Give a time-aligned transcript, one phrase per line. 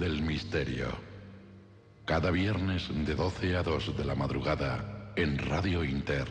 [0.00, 0.88] Del misterio.
[2.06, 6.26] Cada viernes de 12 a 2 de la madrugada en Radio Inter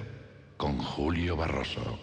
[0.57, 1.99] con Julio Barroso.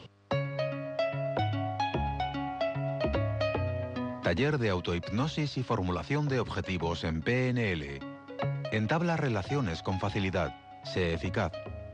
[4.23, 7.98] Taller de autohipnosis y formulación de objetivos en PNL.
[8.70, 10.55] Entabla relaciones con facilidad.
[10.84, 11.51] Sé eficaz.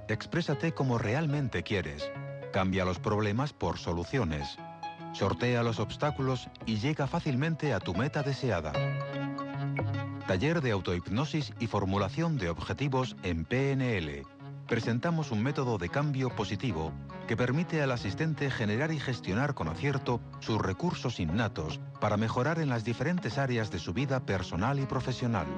[0.09, 2.11] Exprésate como realmente quieres.
[2.53, 4.59] Cambia los problemas por soluciones.
[5.15, 8.73] Sortea los obstáculos y llega fácilmente a tu meta deseada.
[10.33, 14.23] Taller de autohipnosis y formulación de objetivos en PNL.
[14.67, 16.91] Presentamos un método de cambio positivo
[17.29, 22.71] que permite al asistente generar y gestionar con acierto sus recursos innatos para mejorar en
[22.71, 25.49] las diferentes áreas de su vida personal y profesional.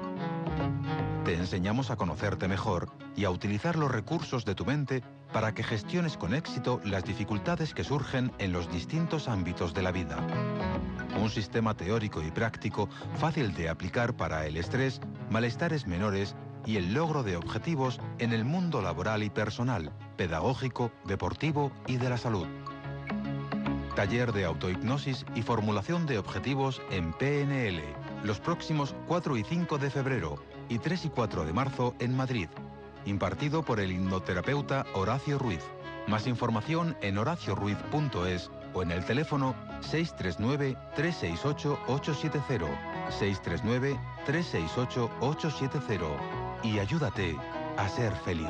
[1.23, 5.63] Te enseñamos a conocerte mejor y a utilizar los recursos de tu mente para que
[5.63, 10.17] gestiones con éxito las dificultades que surgen en los distintos ámbitos de la vida.
[11.19, 16.35] Un sistema teórico y práctico fácil de aplicar para el estrés, malestares menores
[16.65, 22.09] y el logro de objetivos en el mundo laboral y personal, pedagógico, deportivo y de
[22.09, 22.47] la salud.
[23.95, 27.81] Taller de autohipnosis y formulación de objetivos en PNL,
[28.23, 32.49] los próximos 4 y 5 de febrero y 3 y 4 de marzo en Madrid,
[33.05, 35.63] impartido por el hipnoterapeuta Horacio Ruiz.
[36.07, 39.55] Más información en horacioruiz.es o en el teléfono
[39.91, 42.67] 639-368-870,
[44.27, 47.37] 639-368-870 y ayúdate
[47.77, 48.49] a ser feliz.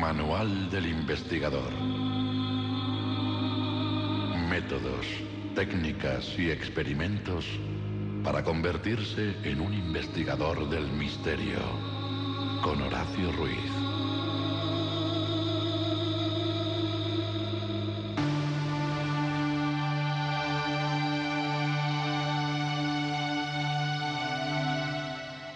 [0.00, 1.70] Manual del investigador.
[4.48, 5.06] Métodos,
[5.54, 7.46] técnicas y experimentos
[8.22, 11.58] para convertirse en un investigador del misterio.
[12.62, 13.70] Con Horacio Ruiz.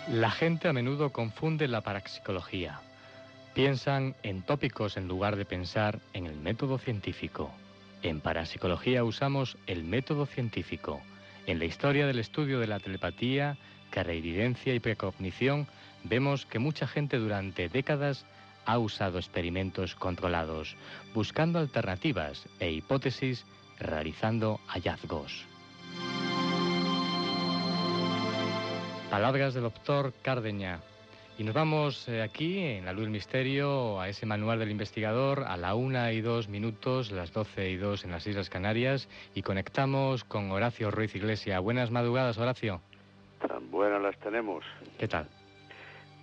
[0.08, 2.81] La gente a menudo confunde la parapsicología.
[3.52, 7.50] Piensan en tópicos en lugar de pensar en el método científico.
[8.02, 11.02] En parapsicología usamos el método científico.
[11.47, 13.59] En la historia del estudio de la telepatía,
[13.91, 15.66] clarividencia y precognición,
[16.03, 18.25] vemos que mucha gente durante décadas
[18.65, 20.77] ha usado experimentos controlados,
[21.12, 23.44] buscando alternativas e hipótesis,
[23.78, 25.44] realizando hallazgos.
[29.11, 30.81] Palabras del doctor Cardeña.
[31.36, 35.42] Y nos vamos eh, aquí, en la luz del misterio, a ese manual del investigador,
[35.42, 39.42] a la una y dos minutos, las doce y dos en las Islas Canarias, y
[39.42, 41.58] conectamos con Horacio Ruiz Iglesia.
[41.58, 42.80] Buenas madrugadas, Horacio.
[43.48, 44.64] Tan buenas las tenemos.
[44.96, 45.26] ¿Qué tal?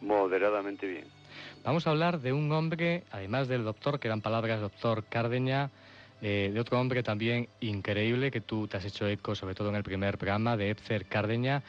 [0.02, 1.06] Moderadamente bien.
[1.66, 5.72] Vamos a hablar de un hombre, además del doctor, que eran palabras doctor Cardeña,
[6.22, 9.76] eh, de otro hombre también increíble que tú te has hecho eco, sobre todo en
[9.76, 11.64] el primer programa, de Epzer Cardeña,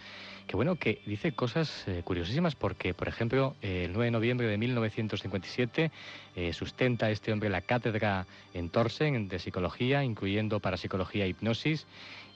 [0.47, 4.47] que bueno, que dice cosas eh, curiosísimas porque, por ejemplo, eh, el 9 de noviembre
[4.47, 5.91] de 1957
[6.37, 11.87] eh, sustenta este hombre la cátedra en Torsen de psicología, incluyendo parapsicología e hipnosis.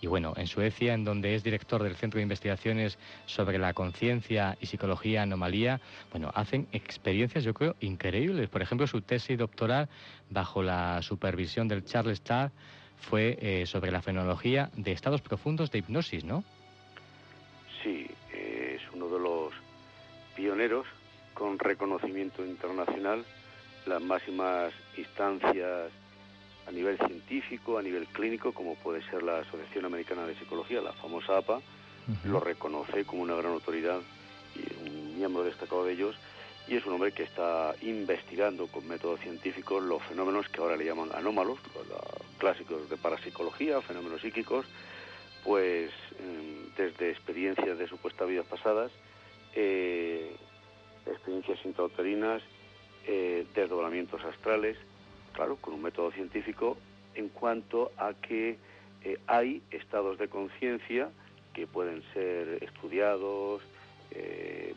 [0.00, 4.58] Y bueno, en Suecia, en donde es director del Centro de Investigaciones sobre la Conciencia
[4.60, 5.80] y Psicología Anomalía,
[6.10, 8.50] bueno, hacen experiencias, yo creo, increíbles.
[8.50, 9.88] Por ejemplo, su tesis doctoral,
[10.28, 12.50] bajo la supervisión del Charles Starr,
[12.98, 16.44] fue sobre la fenomenología de estados profundos de hipnosis, ¿no?
[17.86, 19.52] Sí, es uno de los
[20.34, 20.88] pioneros
[21.34, 23.24] con reconocimiento internacional,
[23.86, 25.92] las máximas instancias
[26.66, 30.94] a nivel científico, a nivel clínico, como puede ser la Asociación Americana de Psicología, la
[30.94, 31.60] famosa APA,
[32.24, 34.00] lo reconoce como una gran autoridad
[34.56, 36.16] y un miembro destacado de ellos,
[36.66, 40.86] y es un hombre que está investigando con métodos científicos los fenómenos que ahora le
[40.86, 42.00] llaman anómalos, los
[42.38, 44.66] clásicos de parapsicología, fenómenos psíquicos,
[45.46, 48.90] pues em, desde experiencias de supuestas vidas pasadas,
[49.54, 50.34] eh,
[51.06, 52.42] experiencias intrauterinas,
[53.06, 54.76] eh, desdoblamientos astrales,
[55.32, 56.76] claro, con un método científico
[57.14, 58.58] en cuanto a que
[59.04, 61.10] eh, hay estados de conciencia
[61.54, 63.62] que pueden ser estudiados,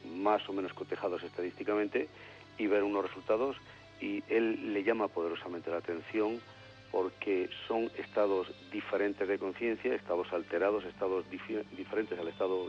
[0.05, 2.09] más o menos cotejados estadísticamente
[2.57, 3.55] y ver unos resultados
[4.01, 6.41] y él le llama poderosamente la atención
[6.91, 12.67] porque son estados diferentes de conciencia, estados alterados, estados diferentes al estado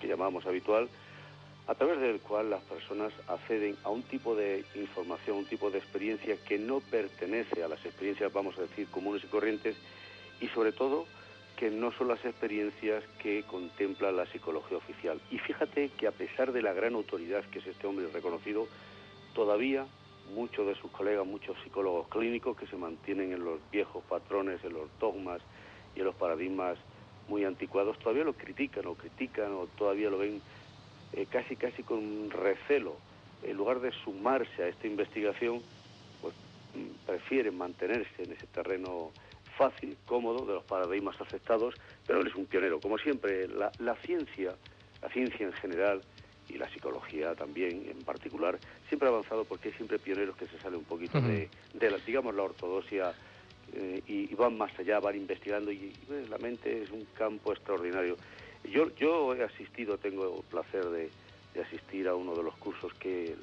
[0.00, 0.88] que llamamos habitual,
[1.66, 5.78] a través del cual las personas acceden a un tipo de información, un tipo de
[5.78, 9.76] experiencia que no pertenece a las experiencias, vamos a decir, comunes y corrientes,
[10.40, 11.06] y sobre todo
[11.56, 15.20] que no son las experiencias que contempla la psicología oficial.
[15.30, 18.66] Y fíjate que a pesar de la gran autoridad que es este hombre reconocido,
[19.34, 19.86] todavía
[20.32, 24.72] muchos de sus colegas, muchos psicólogos clínicos que se mantienen en los viejos patrones, en
[24.72, 25.40] los dogmas
[25.94, 26.78] y en los paradigmas
[27.28, 30.42] muy anticuados, todavía lo critican o critican o todavía lo ven
[31.12, 32.96] eh, casi casi con recelo.
[33.42, 35.62] En lugar de sumarse a esta investigación,
[36.20, 36.34] pues
[36.74, 39.10] mm, prefieren mantenerse en ese terreno
[39.56, 41.74] fácil, cómodo, de los paradigmas aceptados,
[42.06, 42.80] pero él es un pionero.
[42.80, 43.70] Como siempre, la,
[44.04, 44.56] ciencia,
[45.02, 46.02] la ciencia en general
[46.48, 48.58] y la psicología también en particular,
[48.88, 51.48] siempre ha avanzado porque hay siempre pioneros que se salen un poquito de,
[51.80, 53.12] la, digamos, la ortodoxia
[53.72, 55.92] eh, y, van más allá, van investigando y,
[56.28, 58.16] la mente es un campo extraordinario.
[58.64, 61.10] Yo, yo he asistido, tengo el placer de,
[61.60, 63.36] asistir a uno de los cursos que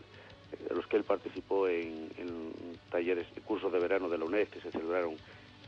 [0.67, 2.51] de los que él participó en, en
[2.89, 5.15] talleres, cursos de verano de la UNED que se celebraron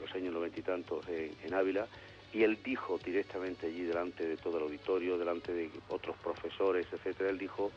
[0.04, 1.88] los años noventa y tantos en, Ávila,
[2.34, 7.30] y él dijo directamente allí delante de todo el auditorio, delante de otros profesores, etcétera,
[7.30, 7.72] él dijo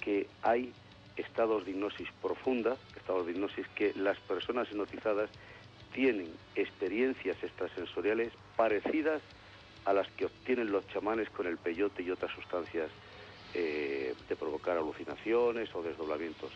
[0.00, 0.72] que hay
[1.16, 5.30] estados de hipnosis profunda, estados de hipnosis que las personas hipnotizadas
[5.92, 9.20] tienen experiencias extrasensoriales parecidas
[9.84, 12.90] a las que obtienen los chamanes con el peyote y otras sustancias
[13.54, 16.52] eh, de provocar alucinaciones o desdoblamientos.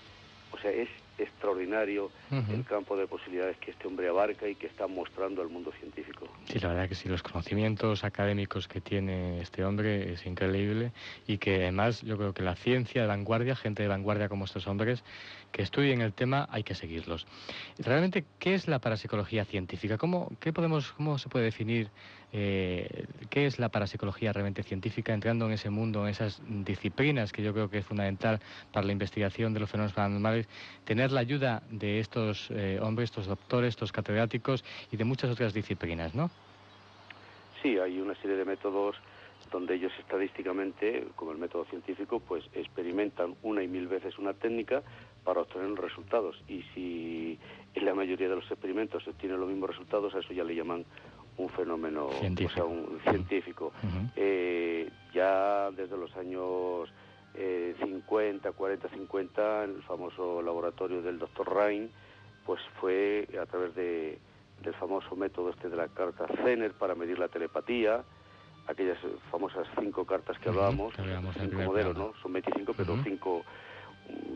[0.53, 0.89] O sea, es
[1.19, 5.73] extraordinario el campo de posibilidades que este hombre abarca y que está mostrando al mundo
[5.79, 6.27] científico.
[6.47, 10.93] Sí, la verdad que sí, los conocimientos académicos que tiene este hombre es increíble
[11.27, 14.67] y que además yo creo que la ciencia de vanguardia, gente de vanguardia como estos
[14.67, 15.05] hombres
[15.53, 17.27] que estudien el tema, hay que seguirlos.
[17.79, 19.99] Realmente, ¿qué es la parapsicología científica?
[19.99, 21.91] ¿Cómo, qué podemos, cómo se puede definir
[22.33, 27.43] eh, qué es la parapsicología realmente científica entrando en ese mundo, en esas disciplinas que
[27.43, 28.41] yo creo que es fundamental
[28.73, 30.49] para la investigación de los fenómenos paranormales?
[30.85, 35.53] Tener la ayuda de estos eh, hombres, estos doctores, estos catedráticos y de muchas otras
[35.53, 36.31] disciplinas, ¿no?
[37.63, 38.97] Sí, hay una serie de métodos
[39.51, 44.83] donde ellos estadísticamente, como el método científico, pues experimentan una y mil veces una técnica
[45.25, 46.43] para obtener resultados.
[46.49, 47.39] Y si
[47.75, 50.55] en la mayoría de los experimentos se obtienen los mismos resultados, a eso ya le
[50.55, 50.85] llaman
[51.37, 52.53] un fenómeno científico.
[52.53, 53.73] O sea, un científico.
[54.17, 56.89] Eh, ya desde los años
[57.35, 61.91] 50, 40, 50, el famoso laboratorio del doctor Rhein,
[62.45, 64.19] pues fue a través de,
[64.63, 68.05] del famoso método este de la carta Zener para medir la telepatía,
[68.67, 68.99] aquellas
[69.31, 70.95] famosas cinco cartas que hablábamos,
[71.41, 72.13] cinco modelos, ¿no?
[72.23, 73.45] Son 25, pero cinco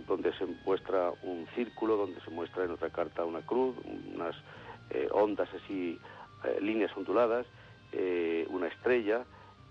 [0.06, 3.76] donde se muestra un círculo, donde se muestra en otra carta una cruz,
[4.14, 4.34] unas
[4.90, 5.98] eh, ondas así,
[6.44, 7.46] eh, líneas onduladas,
[7.92, 9.24] eh, una estrella,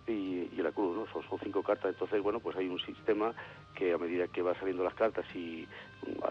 [0.08, 1.22] y, la cruz, ¿no?
[1.24, 3.34] Son, cinco cartas, entonces, bueno, pues hay un sistema
[3.76, 5.68] que a medida que va saliendo las cartas y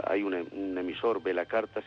[0.07, 0.35] hay un,
[0.79, 1.83] emisor, ve la carta,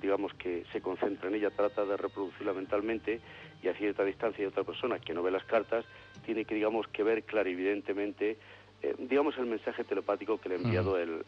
[0.00, 3.20] digamos que se concentra en ella, trata de reproducirla mentalmente
[3.62, 5.84] y a cierta distancia de otra persona que no ve las cartas,
[6.24, 8.38] tiene que, digamos, que ver clarividentemente
[8.82, 11.24] eh, digamos, el mensaje telepático que le ha enviado el,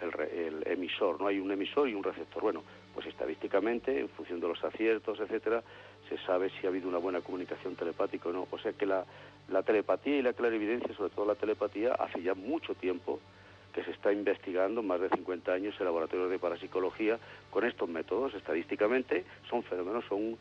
[0.66, 1.20] emisor.
[1.20, 2.42] No hay un emisor y un receptor.
[2.42, 5.62] Bueno, pues estadísticamente, en función de los aciertos, etcétera,
[6.08, 8.48] se sabe si ha habido una buena comunicación telepática o no.
[8.50, 9.04] O sea que la,
[9.48, 13.20] la telepatía y la clarividencia, sobre todo la telepatía, hace ya mucho tiempo
[13.72, 17.18] que se está investigando, más de 50 años, en laboratorios de parapsicología,
[17.50, 18.34] con estos métodos.
[18.34, 20.36] Estadísticamente son fenómenos, son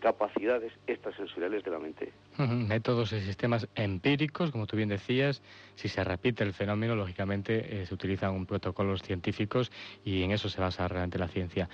[0.00, 2.12] capacidades extrasensoriales de la mente.
[2.38, 5.42] Métodos y sistemas empíricos, como tú bien decías,
[5.74, 9.70] si se repite el fenómeno, lógicamente eh, se utilizan protocolos científicos
[10.04, 11.68] y en eso se basa realmente la ciencia.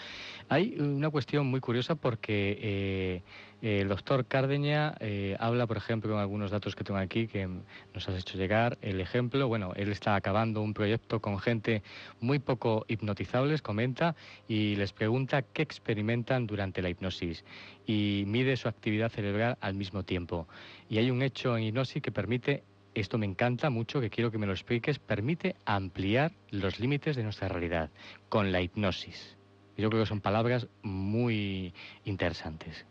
[0.49, 3.23] Hay una cuestión muy curiosa porque eh,
[3.61, 8.09] el doctor Cardeña eh, habla, por ejemplo, con algunos datos que tengo aquí que nos
[8.09, 8.79] has hecho llegar.
[8.83, 11.83] El ejemplo, bueno, él está acabando un proyecto con gente
[12.21, 14.15] muy poco hipnotizables, comenta,
[14.47, 17.45] y les pregunta qué experimentan durante la hipnosis
[17.89, 20.47] y mide su actividad cerebral al mismo tiempo.
[20.89, 22.63] Y hay un hecho en hipnosis que permite
[22.95, 27.23] esto me encanta mucho, que quiero que me lo expliques, permite ampliar los límites de
[27.23, 27.91] nuestra realidad
[28.29, 29.37] con la hipnosis.
[29.77, 31.73] Yo creo que son palabras muy
[32.05, 32.85] interesantes.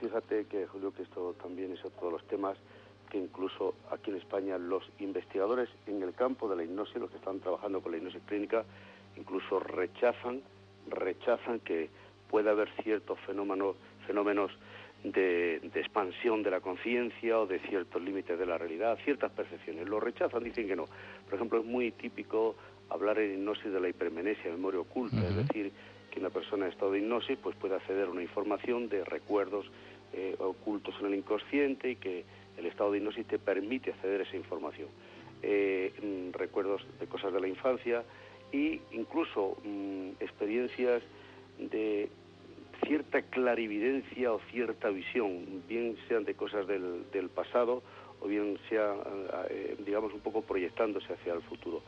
[0.00, 2.58] Fíjate que, Julio, que esto también es otro de los temas
[3.10, 7.16] que incluso aquí en España los investigadores en el campo de la hipnosis, los que
[7.16, 8.64] están trabajando con la hipnosis clínica,
[9.16, 10.42] incluso rechazan,
[10.88, 11.88] rechazan que
[12.28, 14.50] pueda haber ciertos fenómenos, fenómenos
[15.04, 19.86] de, expansión de la conciencia o de ciertos límites de la realidad, ciertas percepciones.
[19.88, 20.86] Lo rechazan, dicen que no.
[21.24, 22.56] Por ejemplo, es muy típico
[22.88, 25.72] hablar en hipnosis de la hipermenesia, memoria oculta, es decir,
[26.10, 29.66] que una persona en estado de hipnosis pues puede acceder a una información de recuerdos
[30.12, 32.24] eh, ocultos en el inconsciente y que
[32.56, 34.88] el estado de hipnosis te permite acceder a esa información.
[35.42, 38.02] Eh, mm, recuerdos de cosas de la infancia
[38.52, 41.02] e incluso mm, experiencias
[41.58, 42.08] de
[42.86, 47.82] cierta clarividencia o cierta visión, bien sean de cosas del, pasado
[48.20, 48.94] o bien sea,
[49.50, 51.82] eh, digamos, un poco proyectándose hacia el futuro.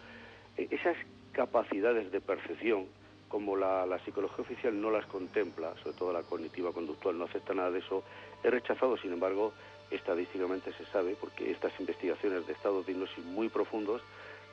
[0.57, 0.97] E, esas
[1.33, 2.87] capacidades de percepción,
[3.29, 7.55] como la, la, psicología oficial no las contempla, sobre todo la cognitiva conductual no acepta
[7.55, 8.03] nada de eso,
[8.43, 9.53] es rechazado, sin embargo,
[9.91, 14.03] estadísticamente se sabe, porque estas investigaciones de estados de hipnosis muy profundos,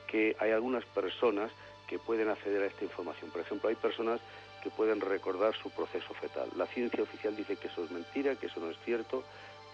[0.06, 1.50] que hay algunas personas
[1.86, 3.30] que pueden acceder a esta información.
[3.30, 4.20] Por ejemplo, hay personas
[4.64, 6.48] que pueden recordar su proceso fetal.
[6.56, 9.22] La ciencia oficial dice que eso es mentira, que eso no es cierto,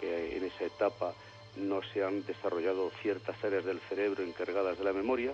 [0.01, 1.15] que en esa etapa
[1.57, 5.33] no se han desarrollado ciertas áreas del cerebro encargadas de la memoria,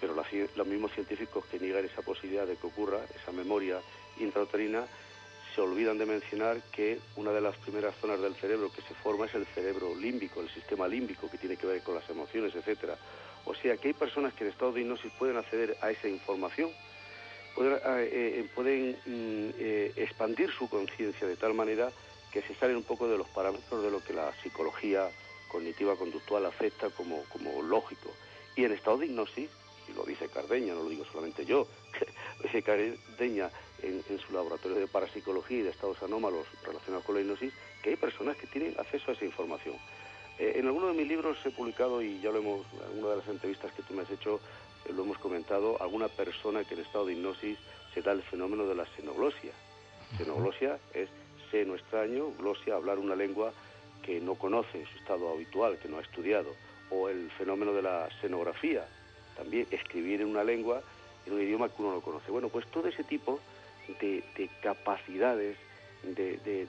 [0.00, 3.80] pero los mismos científicos que niegan esa posibilidad de que ocurra, esa memoria
[4.18, 4.86] intrauterina,
[5.54, 9.26] se olvidan de mencionar que una de las primeras zonas del cerebro que se forma
[9.26, 12.96] es el cerebro límbico, el sistema límbico que tiene que ver con las emociones, etcétera.
[13.44, 16.70] O sea que hay personas que en estado de hipnosis pueden acceder a esa información
[17.54, 21.90] pueden, eh, eh, mm, eh, expandir su conciencia de tal manera
[22.32, 25.10] que se salen un poco de los parámetros de lo que la psicología
[25.48, 28.10] cognitiva conductual acepta como, como lógico.
[28.56, 29.50] Y en estado de hipnosis,
[29.88, 31.66] y lo dice Cardeña, no lo digo solamente yo,
[32.42, 33.50] dice Cardeña
[33.82, 37.96] en, su laboratorio de parapsicología y de estados anómalos relacionados con la hipnosis, que hay
[37.96, 39.76] personas que tienen acceso a esa información.
[40.38, 43.28] en alguno de mis libros he publicado, y ya lo hemos, en alguna de las
[43.28, 44.40] entrevistas que tú me has hecho,
[44.90, 47.58] lo hemos comentado, alguna persona que en estado de hipnosis
[47.94, 49.52] se da el fenómeno de la xenoglosia.
[50.16, 51.08] Xenoglosia es
[51.50, 53.52] seno extraño, glosia, hablar una lengua
[54.02, 56.50] que no conoce en su estado habitual, que no ha estudiado,
[56.90, 58.84] o el fenómeno de la xenografía,
[59.36, 60.82] también escribir en una lengua,
[61.26, 62.30] en un idioma que uno no conoce.
[62.30, 63.38] Bueno, pues todo ese tipo
[64.00, 65.56] de, capacidades,
[66.02, 66.66] de,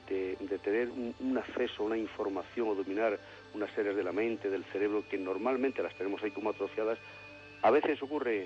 [0.62, 3.18] tener un, un, acceso a una información o dominar
[3.54, 6.98] unas áreas de la mente, del cerebro, que normalmente las tenemos ahí como atrofiadas,
[7.64, 8.44] a veces ocurre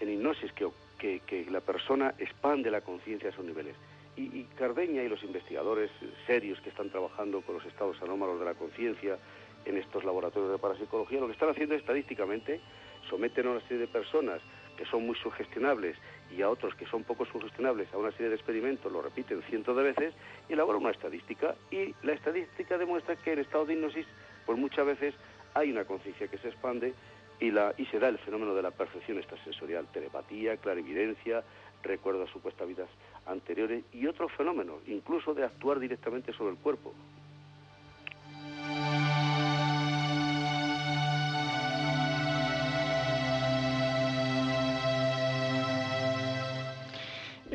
[0.00, 3.76] en hipnosis que, que, la persona expande la conciencia a esos niveles.
[4.16, 5.92] Y, Cardeña y los investigadores
[6.26, 9.16] serios que están trabajando con los estados anómalos de la conciencia
[9.64, 12.60] en estos laboratorios de parapsicología, lo que están haciendo estadísticamente,
[13.08, 14.40] someten a una serie de personas
[14.76, 15.96] que son muy sugestionables
[16.36, 19.76] y a otros que son poco sugestionables a una serie de experimentos, lo repiten cientos
[19.76, 20.14] de veces,
[20.48, 21.54] y elaboran una estadística.
[21.70, 24.06] Y la estadística demuestra que en estado de hipnosis,
[24.46, 25.14] pues muchas veces
[25.54, 26.92] hay una conciencia que se expande
[27.40, 31.44] y, la, y se da el fenómeno de la percepción extrasensorial, telepatía, clarividencia,
[31.82, 32.88] recuerdo a supuestas vidas
[33.26, 36.92] anteriores y otros fenómenos, incluso de actuar directamente sobre el cuerpo.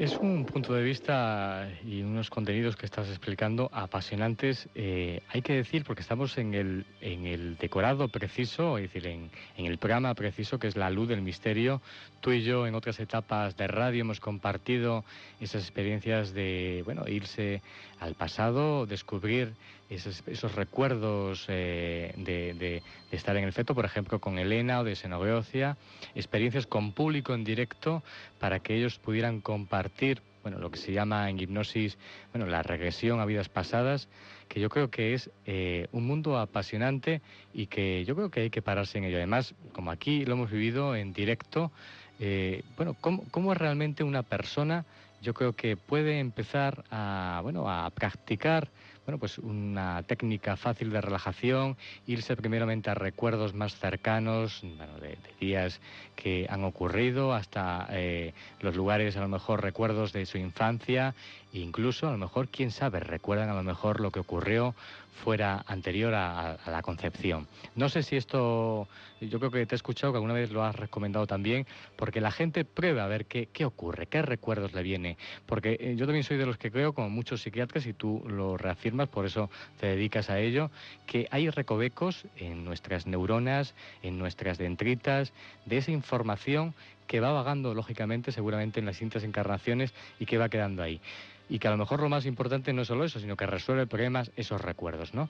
[0.03, 4.67] Es un punto de vista y unos contenidos que estás explicando apasionantes.
[4.75, 9.31] Eh, hay que decir, porque estamos en el, en el decorado preciso, es decir, en,
[9.55, 11.81] en, el programa preciso que es la luz del misterio.
[12.19, 15.05] Tú y yo en otras etapas de radio hemos compartido
[15.39, 17.61] esas experiencias de bueno, irse
[18.01, 19.53] al pasado, descubrir
[19.95, 22.81] esos, recuerdos eh, de,
[23.11, 25.77] estar en el feto, por ejemplo, con Elena o de Xenogeocia,
[26.15, 28.03] experiencias con público en directo
[28.39, 31.97] para que ellos pudieran compartir bueno, lo que se llama en hipnosis,
[32.33, 34.09] bueno, la regresión a vidas pasadas,
[34.49, 37.21] que yo creo que es eh, un mundo apasionante
[37.53, 39.17] y que yo creo que hay que pararse en ello.
[39.17, 41.71] Además, como aquí lo hemos vivido en directo,
[42.19, 44.85] eh, bueno, ¿cómo, ¿cómo, es realmente una persona?
[45.21, 48.69] Yo creo que puede empezar a, bueno, a practicar
[49.05, 55.17] bueno, pues una técnica fácil de relajación, irse primeramente a recuerdos más cercanos, bueno, de,
[55.39, 55.81] días
[56.15, 61.15] que han ocurrido, hasta eh, los lugares, a lo mejor recuerdos de su infancia,
[61.53, 64.75] incluso, a lo mejor, quién sabe, recuerdan a lo mejor lo que ocurrió
[65.23, 67.47] fuera anterior a, la concepción.
[67.75, 68.87] No sé si esto,
[69.21, 72.31] yo creo que te he escuchado que alguna vez lo has recomendado también, porque la
[72.31, 76.23] gente prueba a ver qué, qué ocurre, qué recuerdos le viene, porque eh, yo también
[76.23, 79.49] soy de los que creo, como muchos psiquiatras, y tú lo reafirmas, afirmas, por eso
[79.79, 80.71] te dedicas a ello,
[81.05, 85.31] que hay recovecos en nuestras neuronas, en nuestras dendritas,
[85.65, 86.73] de esa información
[87.07, 91.01] que va vagando, lógicamente, seguramente en las distintas encarnaciones y que va quedando ahí.
[91.49, 93.87] Y que a lo mejor lo más importante no es solo eso, sino que resuelve
[93.87, 95.29] problemas esos recuerdos, ¿no?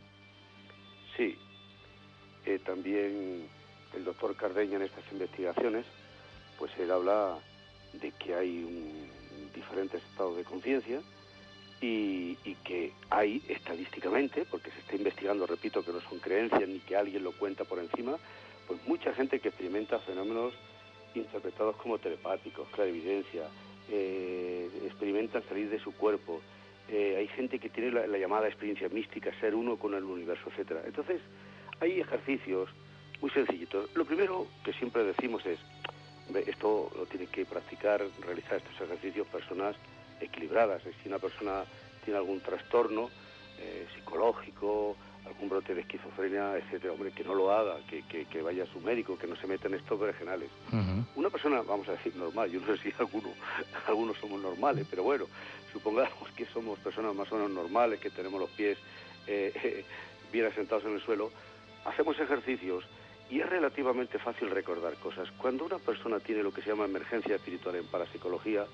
[1.18, 1.38] Sí.
[2.46, 3.48] Eh, también
[3.96, 5.86] el doctor Cardeña en estas investigaciones,
[6.58, 7.38] pues él habla
[7.94, 9.02] de que hay
[9.54, 11.02] diferentes estados de conciencia
[11.82, 16.96] y, que hay estadísticamente, porque se está investigando, repito, que no son creencias ni que
[16.96, 18.18] alguien lo cuenta por encima,
[18.68, 20.54] pues mucha gente que experimenta fenómenos
[21.16, 23.48] interpretados como telepáticos, clarividencia,
[23.90, 26.42] eh, experimentan salir de su cuerpo,
[26.90, 30.82] eh, hay gente que tiene la, llamada experiencia mística, ser uno con el universo, etcétera.
[30.86, 31.22] Entonces,
[31.80, 32.70] hay ejercicios
[33.22, 33.90] muy sencillitos.
[33.96, 35.60] Lo primero que siempre decimos es,
[36.48, 39.76] esto lo tiene que practicar, realizar estos ejercicios personas
[40.20, 40.82] equilibradas.
[41.02, 41.64] Si una persona
[42.04, 43.10] tiene algún trastorno
[43.60, 48.68] eh, psicológico, algún brote de esquizofrenia, etcétera, hombre, que no lo haga, que, vaya a
[48.68, 50.50] su médico, que no se meta en estos regionales.
[51.16, 53.30] Una persona, vamos a decir, normal, yo no sé si alguno,
[53.88, 55.26] algunos somos normales, pero bueno,
[55.72, 58.78] supongamos que somos personas más o menos normales, que tenemos los pies
[59.28, 59.86] eh,
[60.32, 61.32] bien asentados en el suelo,
[61.86, 62.86] hacemos ejercicios
[63.30, 65.32] y es relativamente fácil recordar cosas.
[65.32, 68.66] Cuando una persona tiene lo que se llama emergencia espiritual en parapsicología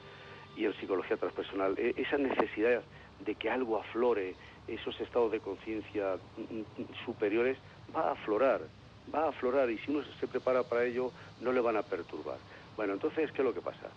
[0.57, 2.81] y en psicología transpersonal, e, esa necesidad
[3.19, 4.35] de que algo aflore,
[4.73, 7.57] esos estados de conciencia mm, mm, superiores,
[7.95, 8.61] va a aflorar,
[9.13, 11.11] va a aflorar y si uno se prepara para ello,
[11.41, 12.37] no le van a perturbar.
[12.75, 13.89] Bueno, entonces, ¿qué es lo que pasa?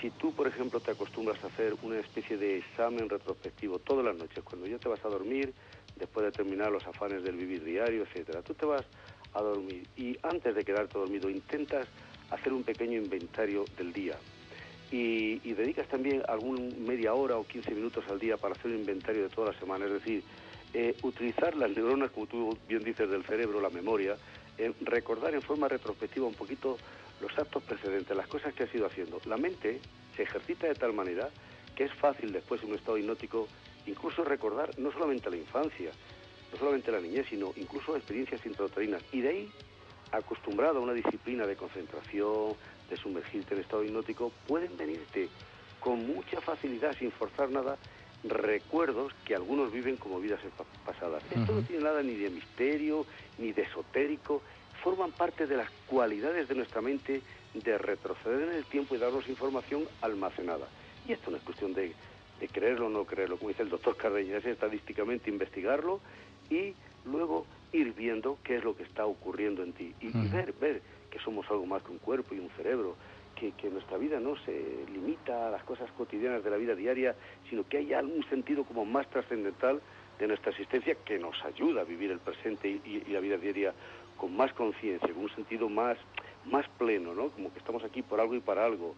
[0.00, 4.16] Si tú, por ejemplo, te acostumbras a hacer una especie de examen retrospectivo todas las
[4.16, 5.54] noches, cuando ya te vas a dormir,
[5.96, 8.84] después de terminar los afanes del vivir diario, etcétera, tú te vas
[9.34, 11.86] a dormir y antes de quedarte dormido intentas
[12.30, 14.16] hacer un pequeño inventario del día,
[14.94, 19.24] y, dedicas también algún media hora o 15 minutos al día para hacer un inventario
[19.24, 20.22] de toda la semana, es decir,
[20.72, 24.16] eh, utilizar las neuronas, como tú bien dices, del cerebro, la memoria,
[24.82, 26.78] recordar en forma retrospectiva un poquito
[27.20, 29.20] los actos precedentes, las cosas que has ido haciendo.
[29.24, 29.80] La mente
[30.14, 31.28] se ejercita de tal manera
[31.74, 33.48] que es fácil después en un estado hipnótico
[33.86, 35.90] incluso recordar no solamente la infancia,
[36.52, 39.02] no solamente la niñez, sino incluso experiencias intrauterinas.
[39.12, 39.52] Y de ahí,
[40.12, 42.54] acostumbrado a una disciplina de concentración,
[42.88, 45.28] de sumergirte en estado hipnótico, pueden venirte
[45.80, 47.76] con mucha facilidad, sin forzar nada,
[48.24, 50.40] recuerdos que algunos viven como vidas
[50.84, 51.22] pasadas.
[51.30, 53.06] Esto no tiene nada ni de misterio,
[53.38, 54.42] ni de esotérico,
[54.82, 57.22] forman parte de las cualidades de nuestra mente
[57.54, 60.66] de retroceder en el tiempo y darnos información almacenada.
[61.06, 61.94] Y esto no es cuestión de,
[62.52, 66.00] creerlo o no creerlo, como dice el doctor Cardeña, es estadísticamente investigarlo
[66.50, 66.74] y
[67.06, 70.82] luego ir viendo qué es lo que está ocurriendo en ti y, y ver, ver
[71.10, 72.96] que somos algo más que un cuerpo y un cerebro,
[73.34, 77.14] que, nuestra vida no se limita a las cosas cotidianas de la vida diaria,
[77.50, 79.80] sino que hay algún sentido como más trascendental
[80.18, 83.74] de nuestra existencia que nos ayuda a vivir el presente y, la vida diaria
[84.16, 85.98] con más conciencia, con un sentido más,
[86.46, 87.30] más pleno, ¿no?
[87.30, 88.94] Como que estamos aquí por algo y para algo.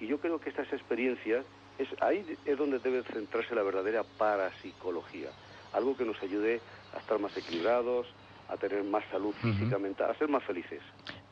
[0.00, 1.44] Y yo creo que estas experiencias,
[1.78, 5.30] es, ahí es donde debe centrarse la verdadera parapsicología,
[5.72, 6.60] algo que nos ayude
[6.98, 8.06] a estar más equilibrados,
[8.48, 10.80] a tener más salud física, mental, a ser más felices.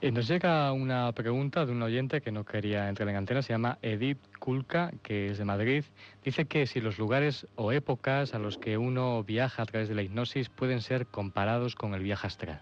[0.03, 3.55] Eh, nos llega una pregunta de un oyente que no quería entrar en antena, se
[3.55, 5.85] llama Edith Kulka, que es de Madrid.
[6.23, 9.95] Dice que si los lugares o épocas a los que uno viaja a través de
[9.95, 12.61] la hipnosis pueden ser comparados con el viaje astral.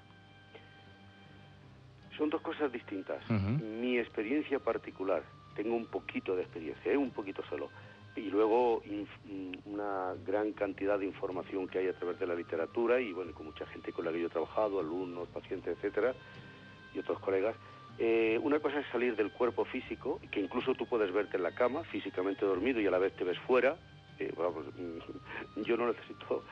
[2.16, 3.28] Son dos cosas distintas.
[3.28, 5.24] Mi experiencia particular,
[5.56, 6.96] tengo un poquito de experiencia, ¿eh?
[6.96, 7.70] un poquito solo,
[8.16, 8.82] y luego
[9.64, 13.46] una gran cantidad de información que hay a través de la literatura y bueno, con
[13.46, 16.14] mucha gente con la que yo he trabajado, alumnos, pacientes, etcétera,
[16.94, 17.56] y otros colegas.
[17.98, 21.54] Eh, una cosa es salir del cuerpo físico, que incluso tú puedes verte en la
[21.54, 23.76] cama, físicamente dormido y a la vez te ves fuera.
[24.18, 24.32] Eh,
[25.56, 26.44] yo no necesito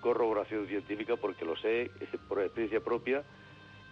[0.00, 1.90] corroboración científica porque lo sé
[2.28, 3.24] por experiencia propia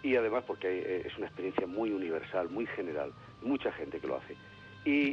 [0.03, 3.11] y además porque eh, es una experiencia muy universal, muy general,
[3.41, 4.35] mucha gente que lo hace.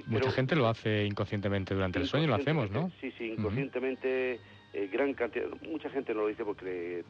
[0.07, 2.91] Mucha gente lo hace inconscientemente durante el sueño, lo hacemos, ¿no?
[3.01, 4.41] Sí, sí, inconscientemente,
[4.73, 7.05] eh, gran cantidad, mucha gente no lo dice porque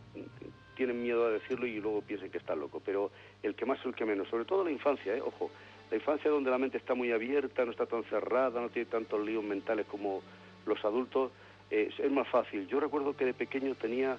[0.77, 3.11] tienen miedo a decirlo y luego piensan que está loco, pero
[3.42, 5.20] el que más o el que menos, sobre todo la infancia, ¿eh?
[5.20, 5.50] ojo,
[5.90, 9.24] la infancia donde la mente está muy abierta, no está tan cerrada, no tiene tantos
[9.24, 10.22] líos mentales como
[10.66, 11.31] los adultos,
[11.70, 12.66] eh, es más fácil.
[12.68, 14.18] Yo recuerdo que de pequeño tenía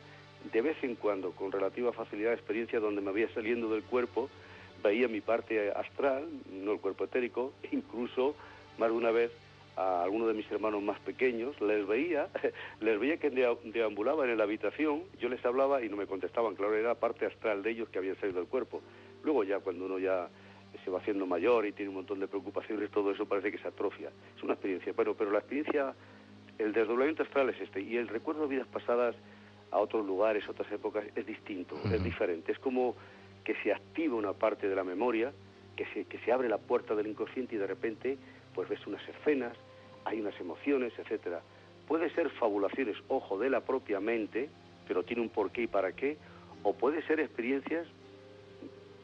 [0.52, 4.30] de vez en cuando, con relativa facilidad, experiencia donde me había saliendo del cuerpo,
[4.86, 8.36] veía mi parte astral, no el cuerpo etérico, incluso
[8.78, 9.32] más de una vez
[9.78, 12.30] a algunos de mis hermanos más pequeños, les veía,
[12.80, 16.76] les veía que deambulaban en la habitación, yo les hablaba y no me contestaban, claro,
[16.76, 18.82] era parte astral de ellos que habían salido del cuerpo.
[19.24, 20.30] Luego ya cuando uno ya
[20.84, 23.68] se va haciendo mayor y tiene un montón de preocupaciones, todo eso parece que se
[23.68, 24.10] atrofia.
[24.38, 25.94] Es una experiencia, bueno, pero la experiencia
[26.58, 29.16] El desdoblamiento astral es este, y el recuerdo de vidas pasadas
[29.72, 32.54] a otros lugares, otras épocas, es distinto, es diferente.
[32.54, 32.96] Es como
[33.46, 35.32] que se activa una parte de la memoria,
[35.78, 38.18] que se, que se abre la puerta del inconsciente y de repente
[38.54, 39.56] pues ves unas escenas,
[40.04, 41.42] hay unas emociones, etcétera.
[41.88, 44.50] Puede ser fabulaciones, ojo, de la propia mente,
[44.88, 46.18] pero tiene un porqué y para qué,
[46.64, 47.88] o puede ser experiencias,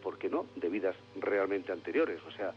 [0.02, 2.20] ¿por qué no?, de vidas realmente anteriores.
[2.28, 2.54] O sea,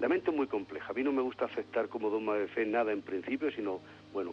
[0.00, 0.90] la mente es muy compleja.
[0.90, 3.80] A mí no me gusta aceptar como dogma de fe nada en principio, sino,
[4.12, 4.32] bueno,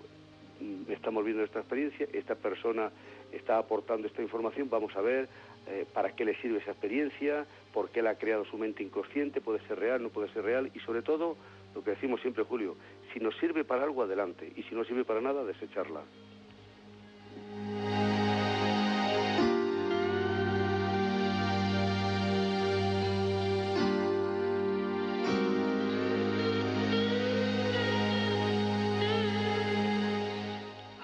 [0.62, 2.92] mm, estamos viendo esta experiencia, esta persona
[3.32, 5.28] está aportando esta información, vamos a ver
[5.69, 9.41] eh, para qué le sirve esa experiencia, por qué la ha creado su mente inconsciente,
[9.41, 11.38] puede ser real, no puede ser real, y sobre todo,
[11.75, 12.75] lo que decimos siempre, Julio,
[13.13, 16.01] si nos sirve para algo, adelante, y si no sirve para nada, desecharla.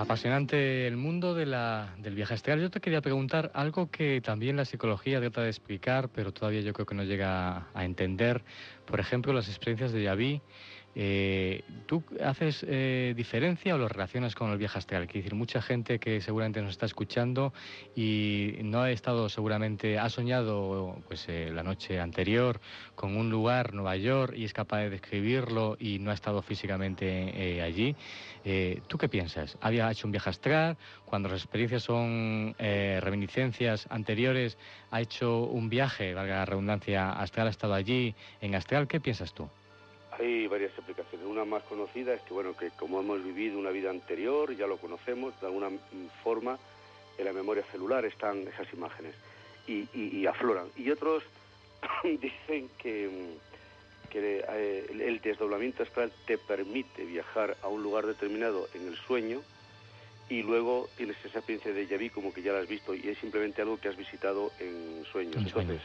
[0.06, 1.50] Apasionante el mundo del
[2.14, 2.62] viaje astral.
[2.62, 6.74] Yo te quería preguntar algo que también la psicología trata de explicar, pero todavía yo
[6.74, 8.44] creo que no llega a entender.
[8.86, 10.44] Por ejemplo, las experiencias de Yaví
[10.98, 15.08] eh, ¿Tú haces eh, diferencia o lo relacionas con el viaje astral?
[15.08, 17.54] Quiere decir, mucha gente que seguramente nos está escuchando
[17.96, 22.62] y no ha estado seguramente, ha soñado pues eh, la noche anterior
[22.96, 27.62] con un lugar, Nueva York, y es capaz de describirlo y no ha estado físicamente
[27.62, 27.96] allí.
[28.88, 29.58] ¿Tú qué piensas?
[29.60, 30.78] ¿Había hecho un viaje astral?
[31.04, 34.58] Cuando las experiencias son reminiscencias anteriores,
[34.92, 38.88] ha hecho un viaje, valga la redundancia, astral, ha estado allí en astral.
[38.88, 39.50] ¿Qué piensas tú?
[40.18, 41.28] Hay varias explicaciones.
[41.28, 44.78] Una más conocida es que, bueno, que como hemos vivido una vida anterior, ya lo
[44.78, 45.70] conocemos, de alguna
[46.24, 46.58] forma
[47.18, 49.16] en la memoria celular están esas imágenes
[49.68, 50.68] y, afloran.
[50.76, 51.24] Y otros
[52.04, 53.36] dicen que,
[54.10, 59.42] que eh, el desdoblamiento astral te permite viajar a un lugar determinado en el sueño
[60.30, 63.18] y luego tienes esa experiencia de déjà como que ya la has visto y es
[63.20, 65.38] simplemente algo que has visitado en sueños.
[65.38, 65.82] Entonces,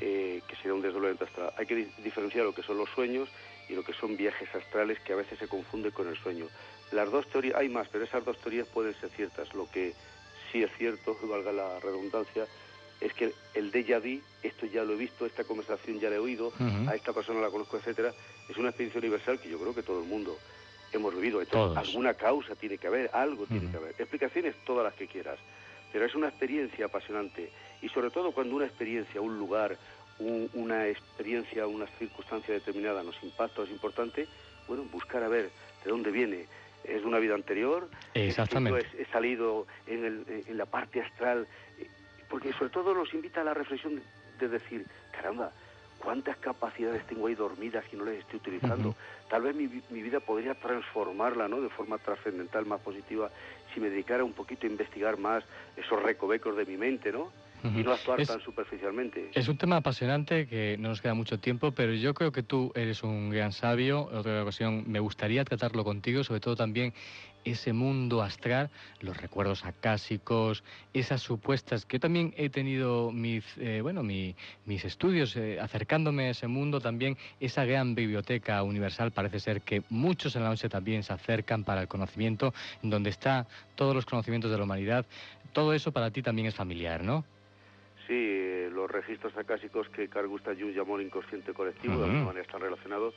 [0.00, 1.52] eh, que sería un desdoblamiento astral.
[1.56, 3.28] Hay que diferenciar lo que son los sueños
[3.68, 6.46] y lo que son viajes astrales que a veces se confunde con el sueño.
[6.92, 9.52] Las dos teorías, hay más, pero esas dos teorías pueden ser ciertas.
[9.54, 9.94] Lo que
[10.50, 12.46] sí es cierto, valga la redundancia,
[13.00, 16.18] es que el déjà vu, esto ya lo he visto, esta conversación ya la he
[16.18, 16.52] oído,
[16.88, 18.14] a esta persona la conozco, etcétera,
[18.48, 20.38] es una experiencia universal que yo creo que todo el mundo
[20.92, 21.42] hemos vivido.
[21.76, 23.94] alguna causa tiene que haber, algo tiene que haber.
[23.98, 25.38] Explicaciones todas las que quieras,
[25.92, 27.50] pero es una experiencia apasionante
[27.82, 29.76] y sobre todo cuando una experiencia, un lugar,
[30.18, 34.26] una experiencia, una circunstancia determinada nos impacta, es importante,
[34.66, 35.50] bueno, buscar a ver
[35.84, 36.46] de dónde viene.
[36.84, 37.88] ¿Es una vida anterior?
[38.14, 38.86] Exactamente.
[38.98, 41.46] He salido en, en la parte astral,
[42.28, 44.00] porque sobre todo nos invita a la reflexión
[44.38, 45.52] de decir, caramba,
[45.98, 48.94] cuántas capacidades tengo ahí dormidas y no las estoy utilizando.
[49.28, 51.60] Tal vez mi, mi, vida podría transformarla ¿no?
[51.60, 53.30] de forma trascendental, más positiva,
[53.74, 55.44] si me dedicara un poquito a investigar más
[55.76, 57.32] esos recovecos de mi mente, ¿no?
[57.64, 59.30] Y no actuar tan superficialmente.
[59.34, 62.72] Es un tema apasionante que no nos queda mucho tiempo, pero yo creo que tú
[62.74, 64.08] eres un gran sabio.
[64.10, 66.92] En otra ocasión me gustaría tratarlo contigo, sobre todo también
[67.46, 73.80] ese mundo astral, los recuerdos acásicos, esas supuestas, que yo también he tenido mis, eh,
[73.82, 79.62] bueno, mis estudios eh, acercándome a ese mundo, también esa gran biblioteca universal, parece ser
[79.62, 84.06] que muchos en la noche también se acercan para el conocimiento, donde está todos los
[84.06, 85.06] conocimientos de la humanidad.
[85.52, 87.24] Todo eso para ti también es familiar, ¿no?
[88.06, 92.42] Sí, los registros acásicos que Carl Gustav Jung llamó el inconsciente colectivo, de alguna manera
[92.42, 93.14] están relacionados,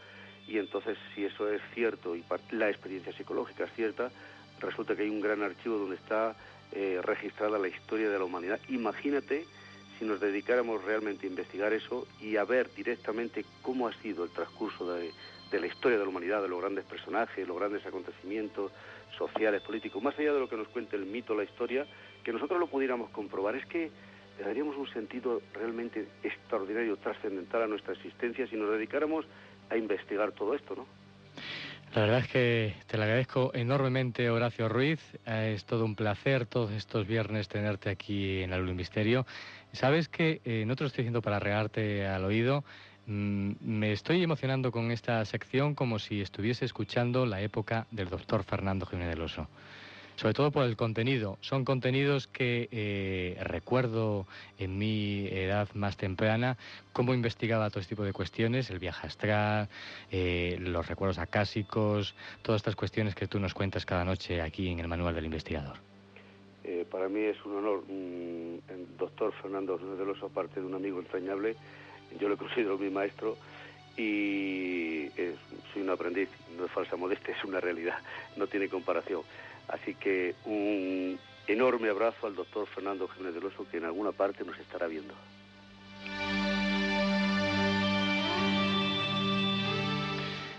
[0.47, 4.09] y entonces si eso es cierto y la experiencia psicológica es cierta,
[4.59, 6.35] resulta que hay un gran archivo donde está
[6.71, 8.59] eh, registrada la historia de la humanidad.
[8.69, 9.45] Imagínate
[9.99, 14.31] si nos dedicáramos realmente a investigar eso y a ver directamente cómo ha sido el
[14.31, 15.11] transcurso de,
[15.51, 18.71] de la historia de la humanidad, de los grandes personajes, los grandes acontecimientos
[19.17, 21.85] sociales, políticos, más allá de lo que nos cuente el mito, la historia,
[22.23, 23.55] que nosotros lo pudiéramos comprobar.
[23.55, 23.91] Es que
[24.39, 29.25] le daríamos un sentido realmente extraordinario, trascendental a nuestra existencia si nos dedicáramos
[29.69, 30.85] a investigar todo esto, ¿no?
[31.93, 34.99] La verdad es que te lo agradezco enormemente, Horacio Ruiz.
[35.25, 39.25] Eh, es todo un placer todos estos viernes tenerte aquí en la Luz Misterio.
[39.71, 42.63] Sabes que eh, no te lo estoy diciendo para regarte al oído.
[43.07, 48.43] Mm, me estoy emocionando con esta sección como si estuviese escuchando la época del doctor
[48.43, 49.49] Fernando Jiménez del Oso
[50.19, 51.37] sobre todo por el contenido.
[51.39, 54.27] Son contenidos que eh, recuerdo
[54.57, 56.57] en mi edad más temprana,
[56.91, 59.69] cómo investigaba todo este tipo de cuestiones, el viaje astral,
[60.11, 64.81] eh, los recuerdos acásicos, todas estas cuestiones que tú nos cuentas cada noche aquí en
[64.81, 65.77] el Manual del Investigador.
[66.65, 70.99] Eh, para mí es un honor, mm, doctor Fernando de los aparte de un amigo
[70.99, 71.55] entrañable,
[72.19, 73.37] yo lo considero mi maestro
[73.95, 75.07] y
[75.71, 77.99] soy un aprendiz, no es falsa modestia, es una realidad,
[78.35, 79.21] no tiene comparación.
[79.69, 84.43] Así que un enorme abrazo al doctor Fernando Jiménez del Oso, que en alguna parte
[84.43, 85.13] nos estará viendo.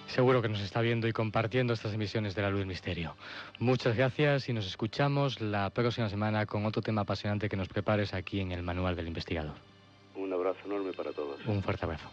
[0.06, 3.14] Seguro que nos está viendo y compartiendo estas emisiones de La Luz Misterio.
[3.60, 8.12] Muchas gracias y nos escuchamos la próxima semana con otro tema apasionante que nos prepares
[8.12, 9.54] aquí en el Manual del Investigador.
[10.16, 11.40] Un abrazo enorme para todos.
[11.46, 12.10] Un fuerte abrazo.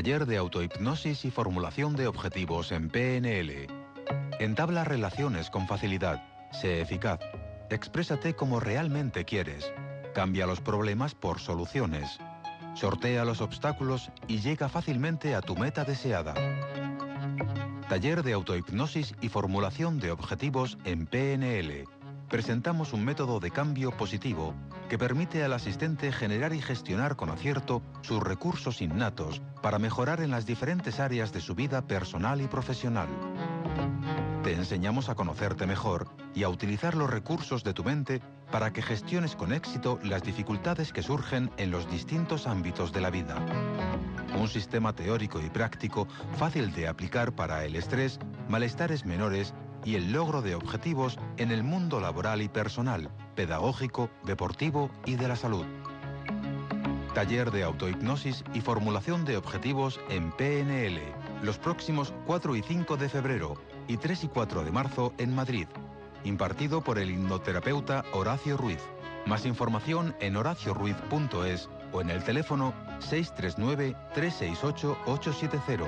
[0.00, 3.66] Taller de autohipnosis y formulación de objetivos en PNL.
[4.38, 6.24] Entabla relaciones con facilidad.
[6.52, 7.20] Sé eficaz.
[7.68, 9.70] Exprésate como realmente quieres.
[10.14, 12.18] Cambia los problemas por soluciones.
[12.72, 16.32] Sortea los obstáculos y llega fácilmente a tu meta deseada.
[17.90, 21.84] Taller de autohipnosis y formulación de objetivos en PNL
[22.30, 24.54] presentamos un método de cambio positivo
[24.90, 30.32] que permite al asistente generar y gestionar con acierto sus recursos innatos para mejorar en
[30.32, 33.08] las diferentes áreas de su vida personal y profesional.
[34.42, 38.82] Te enseñamos a conocerte mejor y a utilizar los recursos de tu mente para que
[38.82, 43.36] gestiones con éxito las dificultades que surgen en los distintos ámbitos de la vida.
[44.36, 50.10] Un sistema teórico y práctico fácil de aplicar para el estrés, malestares menores y el
[50.10, 53.08] logro de objetivos en el mundo laboral y personal,
[53.40, 55.64] pedagógico, deportivo y de la salud.
[57.14, 61.00] Taller de autohipnosis y formulación de objetivos en PNL,
[61.42, 63.54] los próximos 4 y 5 de febrero
[63.88, 65.68] y 3 y 4 de marzo en Madrid,
[66.22, 68.82] impartido por el hipnoterapeuta Horacio Ruiz.
[69.24, 75.86] Más información en horacioruiz.es o en el teléfono 639-368-870,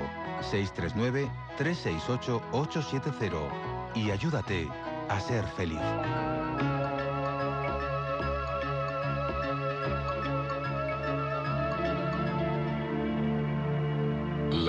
[1.59, 4.67] 639-368-870 y ayúdate
[5.07, 5.77] a ser feliz.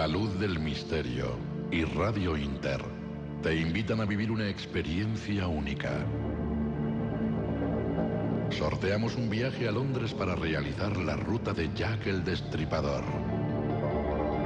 [0.05, 1.39] La luz del misterio
[1.71, 2.85] y Radio Inter
[3.43, 6.05] te invitan a vivir una experiencia única.
[8.51, 13.03] Sorteamos un viaje a Londres para realizar la ruta de Jack el Destripador.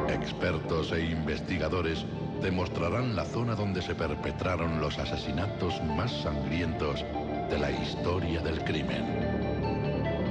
[0.08, 2.06] Expertos e investigadores
[2.40, 7.04] demostrarán la zona donde se perpetraron los asesinatos más sangrientos
[7.50, 9.04] de la historia del crimen.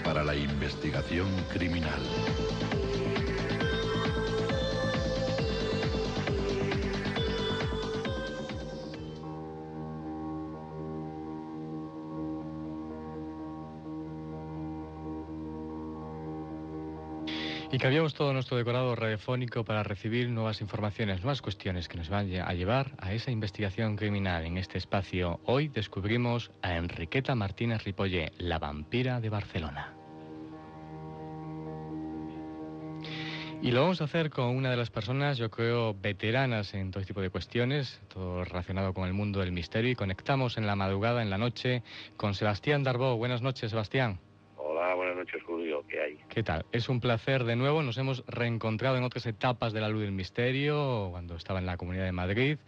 [0.02, 2.00] para la investigación criminal.
[17.76, 22.34] Y cambiamos todo nuestro decorado radiofónico para recibir nuevas informaciones, nuevas cuestiones que nos van
[22.40, 24.46] a llevar a esa investigación criminal.
[24.46, 29.92] En este espacio hoy descubrimos a Enriqueta Martínez Ripollé, la vampira de Barcelona.
[33.60, 37.04] Y lo vamos a hacer con una de las personas, yo creo, veteranas en todo
[37.04, 39.90] tipo de cuestiones, todo relacionado con el mundo del misterio.
[39.90, 41.82] Y conectamos en la madrugada, en la noche,
[42.16, 43.18] con Sebastián Darbó.
[43.18, 44.18] Buenas noches, Sebastián.
[44.56, 45.55] Hola, buenas noches, Julio.
[46.28, 46.66] ¿Qué tal?
[46.72, 47.82] Es un placer de nuevo.
[47.82, 51.76] Nos hemos reencontrado en otras etapas de la luz del misterio, cuando estaba en la
[51.76, 52.58] Comunidad de Madrid,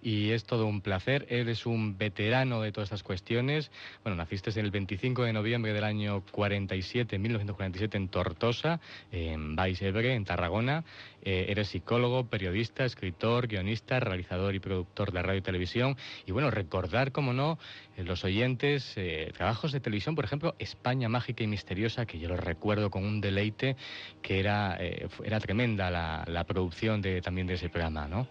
[0.00, 1.26] y es todo un placer.
[1.28, 3.70] Él es un veterano de todas estas cuestiones.
[4.04, 10.24] Bueno, naciste el 25 de noviembre del año 47, 1947, en Tortosa, en Baix-Ebre, en
[10.24, 10.84] Tarragona.
[11.22, 15.96] Eh, eres psicólogo, periodista, escritor, guionista, realizador y productor de radio y televisión.
[16.26, 17.58] Y bueno, recordar, como no,
[18.04, 22.36] los oyentes, eh, trabajos de televisión, por ejemplo, España Mágica y Misteriosa, que yo lo
[22.36, 23.76] recuerdo con un deleite,
[24.22, 28.28] que era, era tremenda la, la producción de, también de ese programa, ¿no?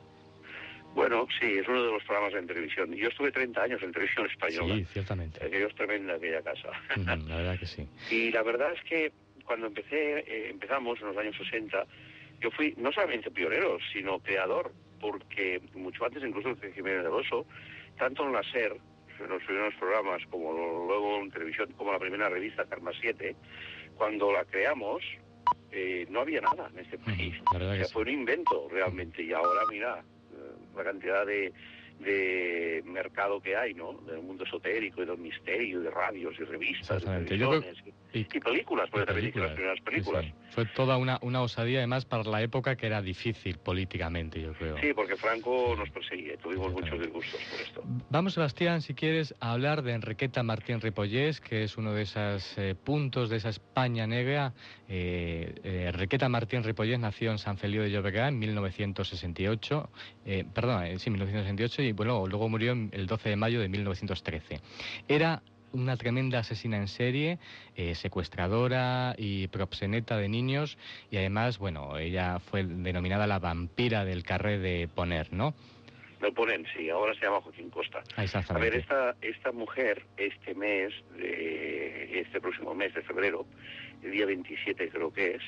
[0.96, 2.92] Bueno, sí, es uno de los programas en televisión.
[2.94, 4.76] Yo estuve 30 años en televisión española.
[4.76, 5.46] Sí, ciertamente.
[5.46, 6.70] Aquello es tremenda aquella casa.
[6.96, 7.88] la verdad que sí.
[8.10, 9.12] Y la verdad es que
[9.46, 11.86] cuando empecé, empezamos en los años 60,
[12.42, 17.46] yo fui no solamente pionero, sino creador, porque mucho antes incluso de Jiménez del Oso,
[17.98, 18.78] tanto en la SER,
[19.20, 20.52] en los primeros programas, como
[20.88, 23.36] luego en televisión, como la primera revista, Karma 7,
[23.96, 25.04] cuando la creamos,
[25.72, 27.36] eh, no había nada en este país.
[27.54, 30.04] o sea, fue un invento realmente, y ahora mira,
[30.34, 31.54] eh, la cantidad de
[32.00, 33.94] de mercado que hay, ¿no?
[33.94, 37.04] Del mundo esotérico y del misterio, de radios y revistas,
[38.14, 40.26] y, películas, porque también las primeras películas.
[40.52, 44.78] Fue toda una, una osadía, además, para la época que era difícil políticamente, yo creo.
[44.80, 47.84] Sí, porque Franco nos perseguía, tuvimos muchos disgustos por esto.
[48.10, 52.58] Vamos, Sebastián, si quieres, a hablar de Enriqueta Martín Ripollés, que es uno de esos
[52.58, 54.54] eh, puntos de esa España negra.
[54.88, 59.90] Eh, eh, Enriqueta Martín Ripollés nació en San Feliu de Llobregat en 1968,
[60.54, 64.60] perdón, sí, 1968, y bueno, luego murió el 12 de mayo de 1913.
[65.08, 65.42] Era
[65.74, 67.40] una tremenda asesina en serie,
[67.76, 70.78] eh, secuestradora y proxeneta de niños
[71.12, 75.54] y además, bueno, ella fue denominada la vampira del carré de Poner, ¿no?
[76.22, 78.02] De Poner, sí, ahora se llama Joaquín Costa.
[78.16, 83.46] Ah, a ver, esta, esta mujer, este mes, de, este próximo mes de febrero,
[84.02, 85.44] el día 27 creo que es,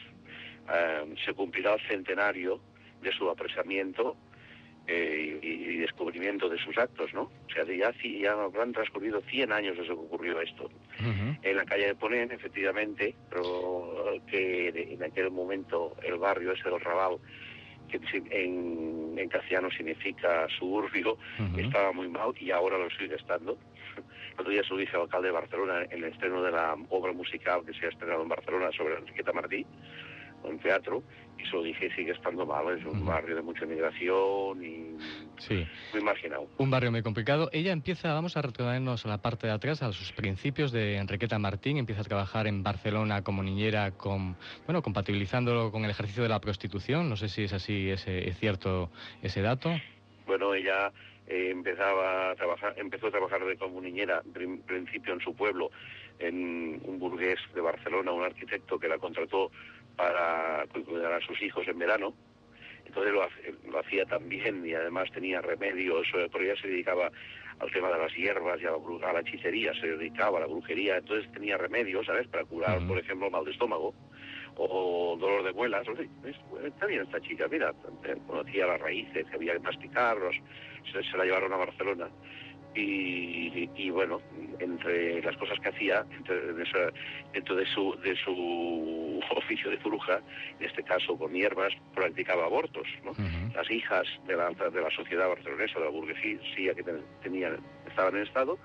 [0.72, 2.62] eh, se cumplirá el centenario
[3.02, 4.16] de su apresamiento
[4.92, 7.22] eh, y, descubrimiento de sus actos, ¿no?
[7.22, 10.70] O sea, ya, ya habrán transcurrido 100 años desde que ocurrió esto.
[11.44, 16.80] En la calle de Ponén, efectivamente, pero que en aquel momento el barrio ese del
[16.80, 17.18] Raval,
[17.88, 18.00] que
[18.32, 21.18] en, castellano significa suburbio,
[21.56, 23.58] estaba muy mal y ahora lo sigue estando.
[24.34, 26.76] El otro día se lo dije al alcalde de Barcelona en el estreno de la
[26.90, 29.66] obra musical que se ha estrenado en Barcelona sobre Enriqueta Martí,
[30.44, 31.04] en teatro,
[31.38, 34.98] y se lo dije, sigue estando mal, es un barrio de mucha inmigración y
[35.38, 35.66] sí.
[35.94, 36.48] muy marginado.
[36.58, 37.50] Un barrio muy complicado.
[37.54, 41.40] Ella empieza, vamos a retornarnos a la parte de atrás, a sus principios de Enriqueta
[41.40, 46.30] Martín, empieza a trabajar en Barcelona como niñera, con, bueno, compatibilizándolo con el ejercicio de
[46.30, 48.90] la prostitución, no sé si es así, ese, es cierto
[49.22, 49.70] ese dato.
[50.26, 50.92] Bueno, ella
[51.28, 55.70] eh, empezaba a trabajar, empezó a trabajar de como niñera, en principio en su pueblo,
[56.18, 59.52] en un burgués de Barcelona, un arquitecto que la contrató
[60.00, 62.14] para cuidar a sus hijos en verano.
[62.86, 67.12] Entonces lo, hacía también y además tenía remedios, porque ella se dedicaba
[67.60, 70.48] al tema de las hierbas y a la, a la hechicería, se dedicaba a la
[70.48, 73.94] brujería, entonces tenía remedios, ¿sabes?, para curar, por ejemplo, mal de estómago
[74.56, 75.86] o dolor de muelas.
[76.64, 77.74] está bien esta chica, mira,
[78.26, 80.36] conocía las raíces que había que masticarlos,
[80.92, 82.10] se la llevaron a Barcelona
[82.76, 84.22] y, bueno,
[84.60, 86.06] entre las cosas que hacía,
[87.34, 90.22] dentro de su, de su oficio de bruja,
[90.60, 92.88] en este caso con hierbas, practicaba abortos.
[93.54, 96.84] Las hijas de la, de la sociedad barcelonesa, de la burguesía que
[97.24, 98.58] tenían, estaban en estado,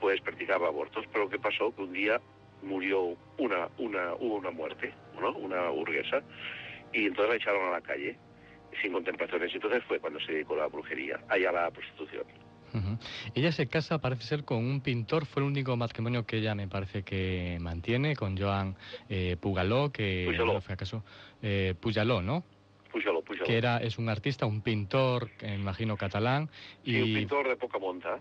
[0.00, 1.04] pues practicaba abortos.
[1.12, 1.74] Pero ¿qué pasó?
[1.74, 2.20] Que un día
[2.62, 5.32] murió una, una, hubo una muerte, ¿no?
[5.32, 6.22] una burguesa,
[6.92, 8.16] y entonces la echaron a la calle
[8.82, 9.52] sin contemplaciones.
[9.52, 12.24] Y entonces fue cuando se dedicó a la brujería, allá a la prostitución.
[13.34, 15.26] Ella se casa, parece ser, con un pintor.
[15.26, 18.76] Fue el único matrimonio que ella me parece que mantiene, con Joan
[19.08, 20.60] eh, Pugaló, que Pujaló.
[20.60, 21.04] fue acaso
[21.42, 22.44] eh, Pujaló, ¿no?
[22.90, 23.44] Pujaló, Pujaló.
[23.44, 26.48] Que era, es un artista, un pintor, imagino, catalán.
[26.84, 28.20] Y, un pintor de poca monta.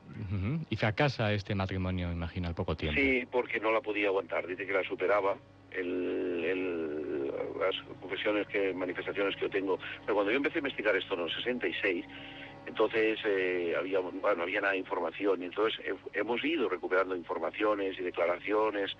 [0.69, 2.99] Y fracasa este matrimonio, imagino, al poco tiempo.
[2.99, 4.47] Sí, porque no la podía aguantar.
[4.47, 5.35] Dice que la superaba.
[5.71, 9.79] El, las confesiones, que manifestaciones que yo tengo.
[10.01, 12.05] Pero cuando yo empecé a investigar esto en los 66,
[12.65, 18.03] Entonces, eh, había, bueno, había nada de información entonces eh, hemos ido recuperando informaciones y
[18.03, 18.91] declaraciones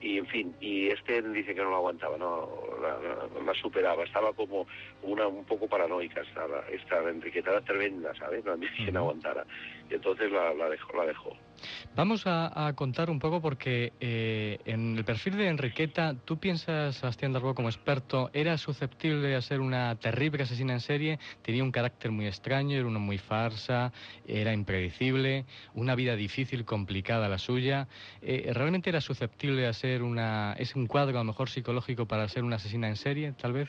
[0.00, 2.48] y, en fin, y este dice que no lo aguantaba, no
[2.82, 4.66] la, superaba, estaba como
[5.02, 8.44] una un poco paranoica, estaba, esta Enriqueta era tremenda, ¿sabes?
[8.44, 9.46] No que no aguantara.
[9.90, 11.36] Y entonces la, dejó, la dejó.
[11.94, 17.32] Vamos a, contar un poco porque eh, en el perfil de Enriqueta, ¿tú piensas, Sebastián
[17.32, 21.18] Darbo, como experto, era susceptible a ser una terrible asesina en serie?
[21.42, 23.92] Tenía un carácter muy extraño, era una muy farsa,
[24.26, 27.86] era impredecible, una vida difícil, complicada la suya.
[28.20, 30.54] Eh, ¿Realmente era susceptible a ser una...
[30.58, 33.68] es un cuadro a lo mejor psicológico para ser una asesina en serie, tal vez?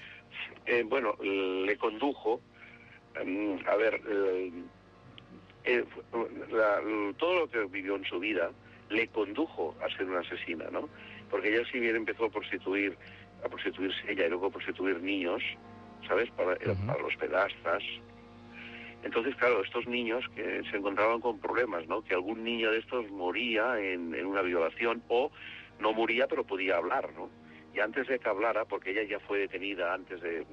[0.66, 2.42] Eh, bueno, le condujo,
[3.24, 4.02] mm, a ver,
[5.66, 5.84] eh,
[7.18, 8.52] todo lo que vivió en su vida
[8.90, 10.90] le condujo a ser una asesina, ¿no?
[11.30, 12.98] Porque ella si bien empezó a prostituir,
[13.44, 15.42] a prostituirse ella y luego a prostituir niños,
[16.08, 16.30] ¿sabes?
[16.32, 17.84] Para, para los pedastras.
[19.04, 22.04] Entonces, claro, estos niños que se encontraban con problemas, ¿no?
[22.04, 25.32] Que algún niño de estos moría en, en una violación o
[25.80, 27.30] no moría pero podía hablar, ¿no?
[27.76, 30.46] y antes de que hablara, porque ella ya fue detenida antes de,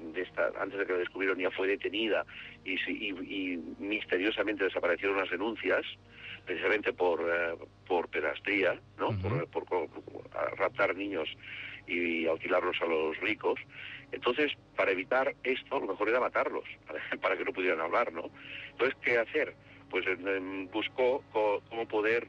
[0.60, 2.26] antes de que lo descubrieron, ya fue detenida
[2.64, 5.82] y, misteriosamente desaparecieron las denuncias,
[6.44, 7.54] precisamente por, eh,
[7.86, 9.10] por pedastría, ¿no?
[9.20, 9.88] por,
[10.56, 11.28] raptar niños
[11.86, 13.60] y alquilarlos a los ricos.
[14.10, 16.64] Entonces, para evitar esto, lo mejor era matarlos,
[17.22, 18.30] para que no pudieran hablar, ¿no?
[18.72, 19.54] Entonces, ¿qué hacer?
[19.90, 20.04] Pues
[20.72, 22.26] buscó cómo poder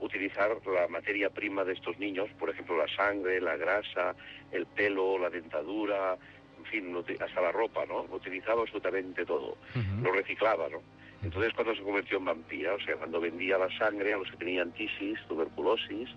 [0.00, 4.14] utilizar la materia prima de estos niños, por ejemplo la sangre, la grasa,
[4.52, 6.16] el pelo, la dentadura,
[6.58, 8.06] en fin, hasta la ropa, ¿no?
[8.10, 9.56] Utilizaba absolutamente todo,
[10.02, 10.82] lo reciclaba, ¿no?
[11.22, 14.36] Entonces cuando se convirtió en vampira, o sea, cuando vendía la sangre a los que
[14.36, 16.08] tenían tisis, tuberculosis,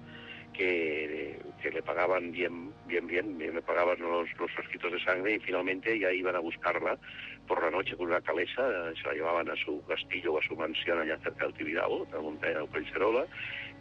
[0.54, 1.40] que,
[1.72, 6.12] le pagaban bien, bien, bien, le pagaban los, los frasquitos de sangre y finalmente ya
[6.12, 6.98] iban a buscarla
[7.48, 10.56] por la noche con una calesa, se la llevaban a su castillo o a su
[10.56, 13.26] mansión allá cerca del Tibidabo, en la montaña de Collserola,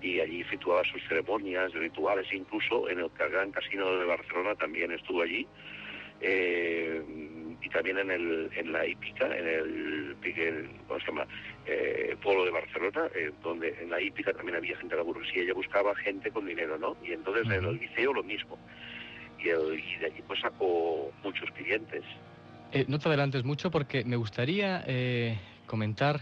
[0.00, 5.22] y allí efectuaba sus ceremonias, rituales, incluso en el Gran Casino de Barcelona también estuvo
[5.22, 5.46] allí.
[6.20, 7.02] Eh,
[7.60, 10.16] y también en, el, en la hípica, en el,
[10.86, 11.26] ¿cómo se llama?
[11.66, 15.42] Eh, polo de Barcelona, eh, donde en la hípica también había gente de la burguesía,
[15.42, 16.96] ella buscaba gente con dinero, ¿no?
[17.04, 18.58] Y entonces en el liceo lo mismo.
[19.38, 22.04] Y, el, y de allí pues sacó muchos clientes.
[22.72, 24.84] Eh, no te adelantes mucho porque me gustaría
[25.66, 26.20] comentar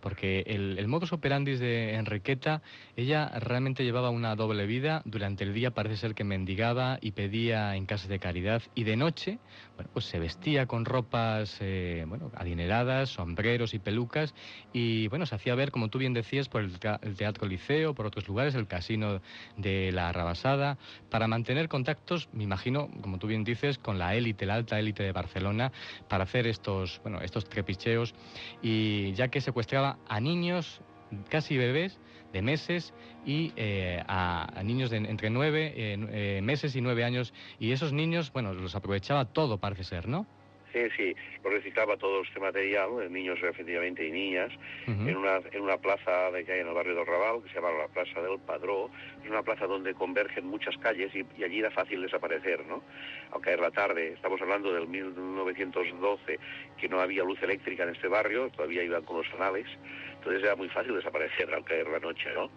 [0.00, 2.62] porque el, el, modus operandi de Enriqueta,
[2.96, 5.02] ella realmente llevaba una doble vida.
[5.04, 8.62] Durante el día parece ser que mendigaba y pedía en casas de caridad.
[8.74, 9.38] Y de noche,
[9.76, 14.34] bueno, pues se vestía con ropas, eh, bueno, adineradas, sombreros y pelucas.
[14.72, 18.28] Y, bueno, se hacía ver, como tú bien decías, por el, Teatro Liceo, por otros
[18.28, 19.20] lugares, el casino
[19.56, 20.78] de la Arrabasada,
[21.10, 25.02] para mantener contactos, me imagino, como tú bien dices, con la élite, la alta élite
[25.02, 25.72] de Barcelona,
[26.08, 28.14] para hacer estos, bueno, estos trepicheos.
[28.62, 30.80] Y ya que secuestraba a niños,
[31.28, 31.98] casi bebés,
[32.32, 32.94] de meses
[33.26, 37.34] y eh, a, niños de entre nueve eh, eh, meses y nueve años.
[37.58, 40.26] Y esos niños, bueno, los aprovechaba todo, parece ser, ¿no?
[40.72, 44.52] Sí, sí, lo reciclaba todo este material, niños efectivamente y niñas,
[44.86, 47.56] en, una, en una plaza de que hay en el barrio del Raval, que se
[47.56, 48.88] llama la Plaza del Padró,
[49.24, 52.84] es una plaza donde convergen muchas calles y, allí era fácil desaparecer, ¿no?
[53.32, 56.38] Al caer la tarde, estamos hablando del 1912,
[56.78, 59.66] que no había luz eléctrica en este barrio, todavía iban con los anales,
[60.14, 62.48] entonces era muy fácil desaparecer al caer la noche, ¿no?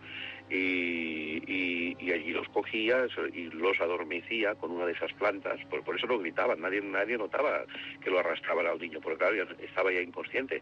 [0.49, 6.19] Y, allí los cogía y los adormecía con una de esas plantas, por, eso lo
[6.19, 7.65] gritaban, nadie, nadie notaba
[8.03, 10.61] que lo arrastraban al niño, porque claro, estaba ya inconsciente.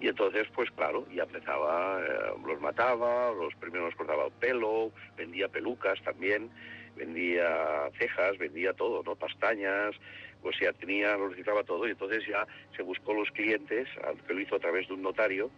[0.00, 5.48] Y entonces, pues claro, ya empezaba, eh, los mataba, los primeros cortaba el pelo, vendía
[5.48, 6.50] pelucas también,
[6.96, 9.16] vendía cejas, vendía todo, ¿no?
[9.16, 9.94] Pastañas,
[10.42, 12.46] o sea, tenía, lo reciclaba todo y entonces ya
[12.76, 13.88] se buscó los clientes,
[14.26, 15.50] que lo hizo a través de un notario,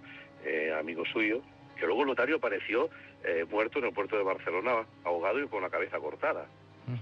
[0.44, 1.42] eh, amigo suyo,
[1.76, 2.88] que luego el notario apareció
[3.24, 6.46] eh, muerto en el puerto de Barcelona, ahogado y con la cabeza cortada.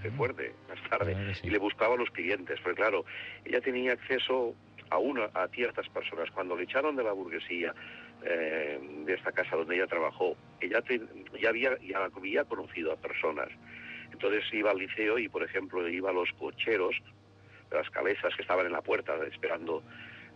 [0.01, 1.15] Qué fuerte, más tarde.
[1.43, 3.05] Y le buscaba a los clientes, porque claro,
[3.45, 4.53] ella tenía acceso
[4.89, 6.29] a una, a ciertas personas.
[6.31, 7.73] Cuando le echaron de la burguesía,
[8.23, 10.83] eh, de esta casa donde ella trabajó, ella
[11.39, 13.49] ya, había, ya había conocido a personas.
[14.11, 16.95] Entonces iba al liceo y, por ejemplo, iba a los cocheros,
[17.71, 19.83] las cabezas que estaban en la puerta esperando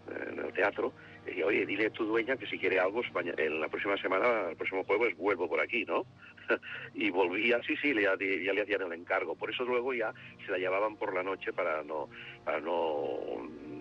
[0.09, 0.93] eh, en el teatro,
[1.27, 3.01] y oye, dile a tu dueña que si quiere algo,
[3.37, 6.05] en la próxima semana, el próximo jueves, vuelvo por aquí, ¿no?
[6.95, 9.35] y volvía, sí, sí, ya, ya, le hacían el encargo.
[9.35, 10.13] Por eso luego ya
[10.45, 12.09] se la llevaban por la noche para no,
[12.43, 13.19] para no,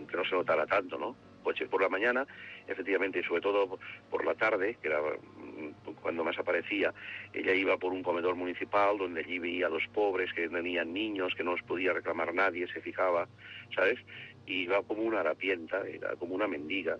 [0.09, 1.17] que no se notara tanto, ¿no?
[1.43, 2.27] Coche por la mañana,
[2.69, 3.79] efectivamente, y sobre todo
[4.11, 6.93] por la tarde, que era mm, cuando más aparecía,
[7.33, 11.35] ella iba por un comedor municipal donde allí veía a los pobres que tenían niños,
[11.35, 13.27] que no los podía reclamar nadie, se fijaba,
[13.75, 13.99] ¿sabes?
[14.47, 16.99] Y iba como una harapienta, era como una mendiga,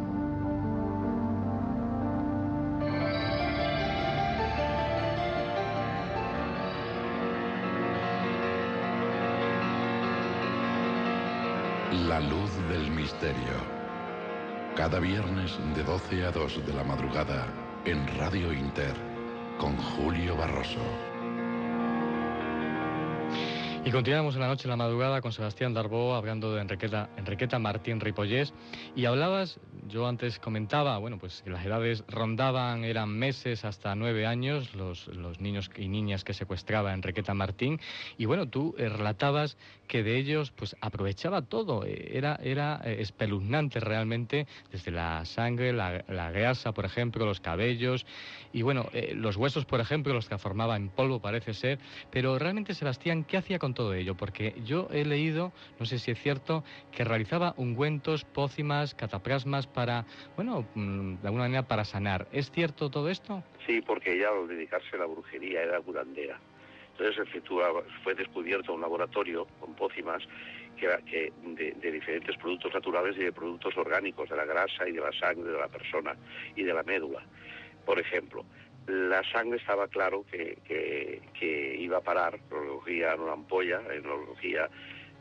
[12.20, 13.55] La luz del misterio.
[14.76, 17.47] Cada viernes de 12 a 2 de la madrugada
[17.86, 18.93] en Radio Inter
[19.57, 20.82] con Julio Barroso.
[23.86, 27.57] Y continuamos en la noche, en la madrugada, con Sebastián Darbó, hablando de Enriqueta, Enriqueta
[27.57, 28.53] Martín Ripollés.
[28.93, 29.57] Y hablabas,
[29.88, 35.39] yo antes comentaba, bueno, pues las edades rondaban, eran meses hasta nueve años, los, los
[35.39, 37.80] niños y niñas que secuestraba Enriqueta Martín.
[38.17, 39.57] Y bueno, tú eh, relatabas
[39.90, 41.84] que de ellos, pues aprovechaba todo.
[41.84, 47.42] Eh, era, era eh, espeluznante realmente, desde la sangre, la, la grasa, por ejemplo, los
[47.42, 48.06] cabellos.
[48.54, 51.80] Y bueno, los huesos, por ejemplo, los transformaba en polvo, parece ser.
[52.12, 54.16] Pero realmente, Sebastián, ¿qué hacía con todo ello?
[54.16, 60.06] Porque yo he leído, no sé si es cierto, que realizaba ungüentos, pócimas, cataplasmas para,
[60.36, 62.28] bueno, mm, de alguna manera para sanar.
[62.32, 63.44] ¿Es cierto todo esto?
[63.66, 66.40] Sí, porque ella al dedicarse a la brujería era curandera.
[67.00, 67.30] Entonces
[68.04, 70.22] fue descubierto un laboratorio con pócimas
[70.78, 75.12] que, de, diferentes productos naturales y de productos orgánicos, de la grasa y de la
[75.14, 76.16] sangre de la persona
[76.56, 77.22] y de la médula.
[77.86, 78.45] Por ejemplo,
[78.88, 84.26] la sangre estaba claro que, que, iba a parar, lo cogía en una ampolla, lo
[84.26, 84.70] cogía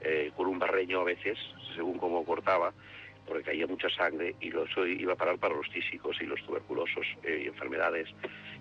[0.01, 1.39] eh, con un barreño a veces,
[1.77, 2.73] según cómo cortaba,
[3.29, 7.07] porque caía mucha sangre y eso iba a parar para los tísicos y los tuberculosos
[7.23, 8.09] eh, y enfermedades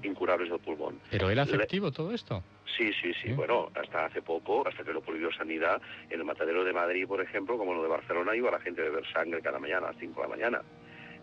[0.03, 0.99] incurables del pulmón.
[1.09, 2.43] ¿Pero era efectivo todo esto?
[2.77, 6.63] Sí, sí, sí, Bueno, hasta hace poco, hasta que lo prohibió Sanidad, en el matadero
[6.63, 9.57] de Madrid, por ejemplo, como lo de Barcelona, iba la gente a beber sangre cada
[9.57, 10.61] mañana a las 5 de la mañana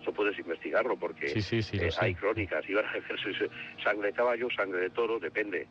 [0.04, 3.50] eso puedes investigarlo porque eh, hay crónicas, iban a hacer
[3.82, 5.66] sangre de caballo, sangre de toro, depende.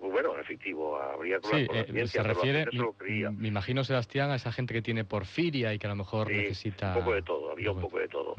[0.00, 2.66] Bueno, efectivo, habría sí, eh, se refiere,
[3.32, 6.88] me, imagino, Sebastián, a esa gente que tiene porfiria y que a lo mejor necesita...
[6.94, 8.36] un poco de todo, había un poco de todo,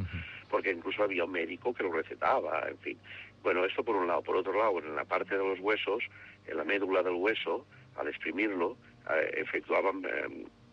[0.50, 2.98] porque incluso había un médico que lo recetaba, en fin.
[3.42, 4.22] Bueno, esto por un lado.
[4.22, 6.04] Por otro lado, en la parte de los huesos,
[6.46, 7.66] en la médula del hueso,
[7.96, 8.78] al exprimirlo,
[9.10, 10.02] eh, efectuaban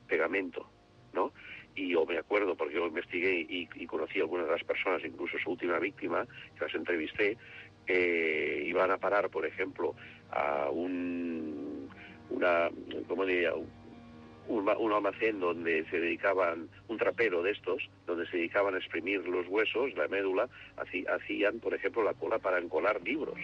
[0.09, 0.69] pegamento,
[1.13, 1.33] ¿no?
[1.77, 5.39] y yo me acuerdo porque yo investigué y, conocí a algunas de las personas, incluso
[5.39, 7.37] su última víctima, que las entrevisté,
[7.89, 9.95] iban a parar, por ejemplo,
[10.31, 11.89] a un,
[12.31, 12.71] una,
[13.09, 13.55] ¿cómo diría?
[13.55, 19.27] Un, un, almacén donde se dedicaban, un trapero de estos, donde se dedicaban a exprimir
[19.27, 23.39] los huesos, la médula, hacían, por ejemplo, la cola para encolar libros.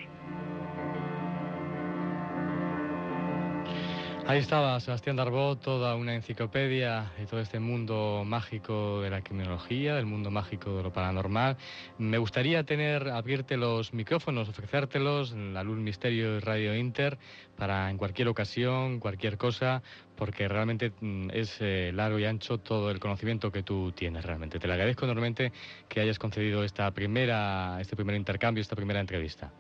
[4.25, 9.97] Ahí estaba Sebastián Darbó, toda una enciclopedia de todo este mundo mágico de la criminología,
[9.97, 11.57] del mundo mágico de lo paranormal.
[11.99, 17.19] Me gustaría tener, abrirte los micrófonos, ofrecértelos, en la Luz Misterio y Radio Inter,
[17.59, 19.83] para en cualquier ocasión, cualquier cosa,
[20.17, 24.61] porque realmente mm, es eh, largo y ancho todo el conocimiento que tú tienes realmente.
[24.61, 25.51] Te lo agradezco enormemente
[25.89, 29.53] que hayas concedido esta primera, este primer intercambio, esta primera entrevista.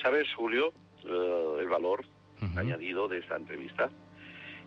[0.00, 0.72] ¿Sabes, Julio,
[1.04, 2.04] eh, el valor
[2.56, 3.90] añadido de esta entrevista?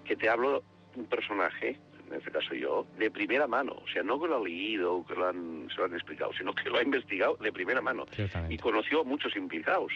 [0.07, 0.63] Que te hablo
[0.95, 1.77] un personaje,
[2.07, 3.73] en este caso yo, de primera mano.
[3.83, 6.31] O sea, no que lo ha leído o que lo han, se lo han explicado,
[6.33, 8.05] sino que lo ha investigado de primera mano.
[8.49, 9.91] Y conoció a muchos implicados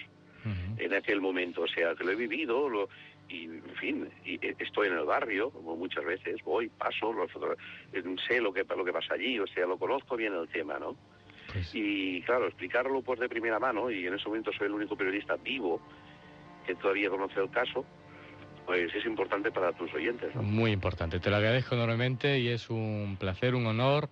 [0.77, 1.61] en aquel momento.
[1.61, 2.89] O sea, que lo he vivido, lo,
[3.31, 7.27] y en fin, y eh, estoy en el barrio, como muchas veces, voy, paso, lo,
[8.27, 10.95] sé lo que, lo que pasa allí, o sea, lo conozco bien el tema, ¿no?
[11.51, 14.95] Pues y claro, explicarlo pues de primera mano, y en ese momento soy el único
[14.95, 15.81] periodista vivo
[16.65, 17.85] que todavía conoce el caso,
[18.65, 20.33] pues es importante para tus oyentes.
[20.35, 21.19] Muy importante.
[21.19, 24.09] Te lo agradezco enormemente y es un placer, un honor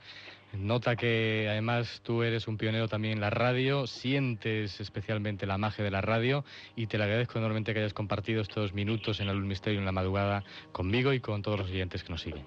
[0.54, 5.84] Nota que además tú eres un pionero también en la radio, sientes especialmente la magia
[5.84, 6.44] de la radio
[6.76, 9.86] y te le agradezco enormemente que hayas compartido estos minutos en la luz misterio en
[9.86, 12.46] la madrugada conmigo y con todos los oyentes que nos siguen.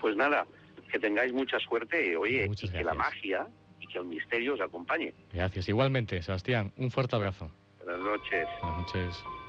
[0.00, 0.46] Pues nada,
[0.90, 3.46] que tengáis mucha suerte, oye, y que la magia
[3.78, 5.12] y que el misterio os acompañe.
[5.32, 7.50] Gracias, igualmente, Sebastián, un fuerte abrazo.
[7.84, 8.48] Buenas noches.
[8.62, 9.41] Buenas noches.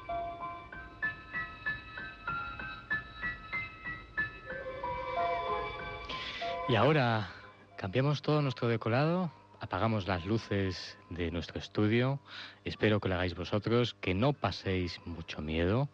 [6.66, 7.28] Y ahora
[7.76, 12.20] cambiamos todo nuestro decorado, apagamos las luces de nuestro estudio.
[12.64, 15.90] Espero que lo hagáis vosotros, que no paséis mucho miedo.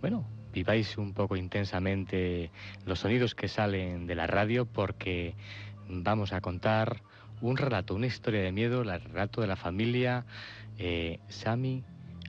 [0.00, 2.50] Bueno, viváis un poco intensamente
[2.86, 5.36] los sonidos que salen de la radio porque
[5.88, 7.02] vamos a contar
[7.40, 10.26] un relato, una historia de miedo, el relato de la familia
[10.76, 11.84] eh, Sami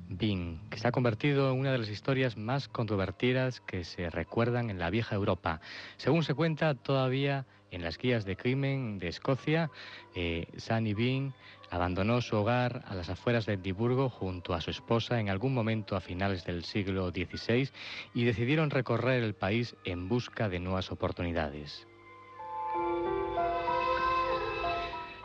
[0.07, 4.69] Bin, que se ha convertido en una de las historias más controvertidas que se recuerdan
[4.69, 5.61] en la vieja Europa.
[5.97, 9.71] Según se cuenta, todavía en las guías de crimen de Escocia,
[10.13, 11.33] eh, Sami Bin
[11.69, 15.95] abandonó su hogar a las afueras de Edimburgo junto a su esposa en algún momento
[15.95, 17.69] a finales del siglo XVI
[18.13, 21.87] y decidieron recorrer el país en busca de nuevas oportunidades.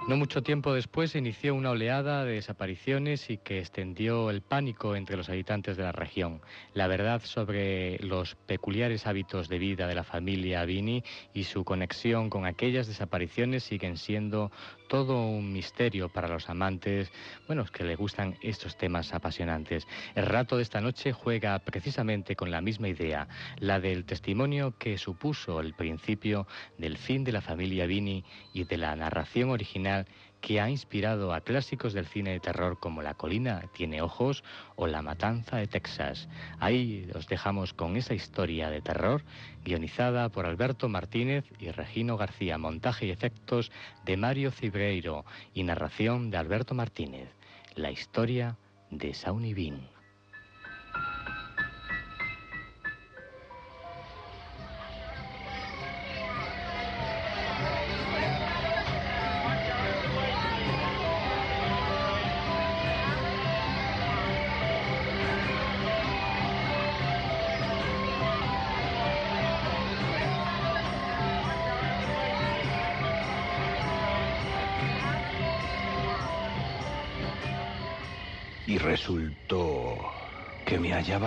[0.08, 4.94] No mucho tiempo después se inició una oleada de desapariciones y que extendió el pánico
[4.94, 6.42] entre los habitantes de la región.
[6.74, 11.02] La verdad sobre los peculiares hábitos de vida de la familia Vini
[11.34, 14.52] y su conexión con aquellas desapariciones siguen siendo
[14.88, 17.10] todo un misterio para los amantes,
[17.48, 19.88] bueno, que le gustan estos temas apasionantes.
[20.14, 23.26] El rato de esta noche juega precisamente con la misma idea,
[23.58, 26.46] la del testimonio que supuso el principio
[26.78, 29.95] del fin de la familia Vini y de la narración original
[30.40, 34.44] que ha inspirado a clásicos del cine de terror como La colina tiene ojos
[34.76, 36.28] o La matanza de Texas.
[36.60, 39.22] Ahí os dejamos con esa historia de terror
[39.64, 43.72] guionizada por Alberto Martínez y Regino García, montaje y efectos
[44.04, 45.24] de Mario Cibreiro
[45.54, 47.28] y narración de Alberto Martínez.
[47.74, 48.56] La historia
[48.90, 49.54] de Sauni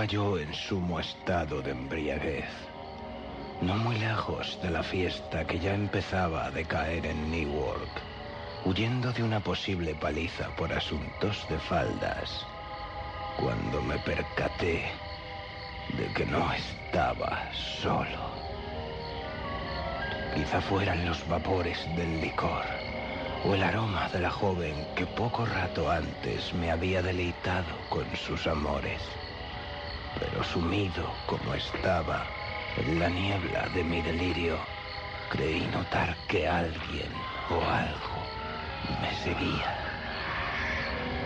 [0.10, 2.49] yo en sumo estado de embriaguez,
[3.62, 8.01] no muy lejos de la fiesta que ya empezaba a decaer en Newark,
[8.66, 12.43] huyendo de una posible paliza por asuntos de faldas,
[13.38, 14.91] cuando me percaté
[15.95, 18.32] de que no estaba solo.
[20.34, 22.66] Quizá fueran los vapores del licor
[23.45, 28.47] o el aroma de la joven que poco rato antes me había deleitado con sus
[28.47, 29.01] amores.
[30.18, 32.26] Pero sumido como estaba
[32.78, 34.57] en la niebla de mi delirio,
[35.30, 37.12] creí notar que alguien
[37.49, 38.20] o algo
[39.01, 39.76] me seguía.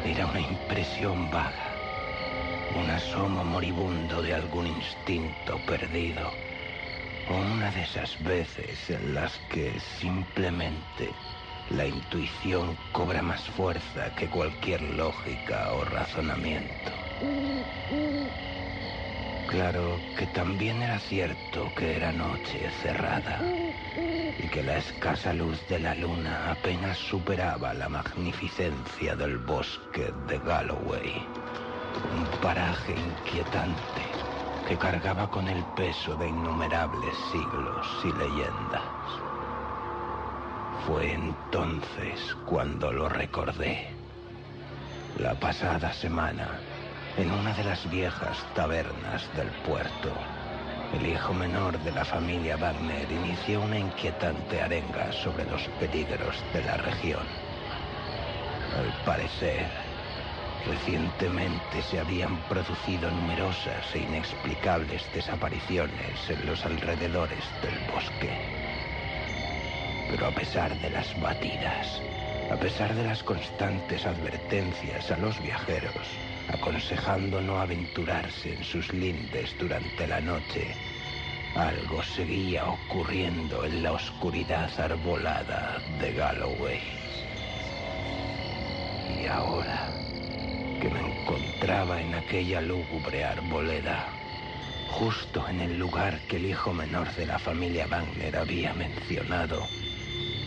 [0.06, 1.72] Era una impresión vaga,
[2.76, 6.32] un asomo moribundo de algún instinto perdido,
[7.30, 11.14] o una de esas veces en las que simplemente
[11.70, 16.92] la intuición cobra más fuerza que cualquier lógica o razonamiento.
[19.54, 23.40] Claro que también era cierto que era noche cerrada
[24.40, 30.40] y que la escasa luz de la luna apenas superaba la magnificencia del bosque de
[30.40, 31.28] Galloway,
[32.16, 34.02] un paraje inquietante
[34.68, 38.82] que cargaba con el peso de innumerables siglos y leyendas.
[40.88, 43.86] Fue entonces cuando lo recordé.
[45.20, 46.60] La pasada semana,
[47.18, 50.12] en una de las viejas tabernas del puerto,
[50.94, 56.64] el hijo menor de la familia Wagner inició una inquietante arenga sobre los peligros de
[56.64, 57.24] la región.
[58.78, 59.68] Al parecer,
[60.68, 68.32] recientemente se habían producido numerosas e inexplicables desapariciones en los alrededores del bosque.
[70.10, 72.02] Pero a pesar de las batidas,
[72.52, 76.08] a pesar de las constantes advertencias a los viajeros,
[76.50, 80.76] aconsejando no aventurarse en sus lindes durante la noche,
[81.56, 86.82] algo seguía ocurriendo en la oscuridad arbolada de Galloway.
[89.22, 89.88] Y ahora
[90.82, 94.10] que me encontraba en aquella lúgubre arboleda,
[94.92, 99.64] justo en el lugar que el hijo menor de la familia Wagner había mencionado,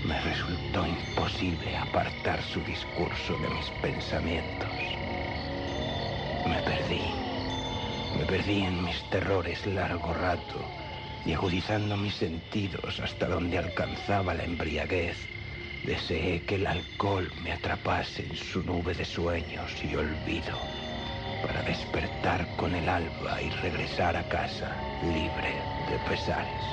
[0.06, 5.15] Me resultó imposible apartar su discurso de mis pensamientos.
[6.48, 7.02] Me perdí.
[8.18, 10.60] Me perdí en mis terrores largo rato
[11.24, 15.16] y agudizando mis sentidos hasta donde alcanzaba la embriaguez,
[15.84, 20.56] deseé que el alcohol me atrapase en su nube de sueños y olvido
[21.42, 24.72] para despertar con el alba y regresar a casa
[25.02, 25.54] libre
[25.90, 26.64] de pesares.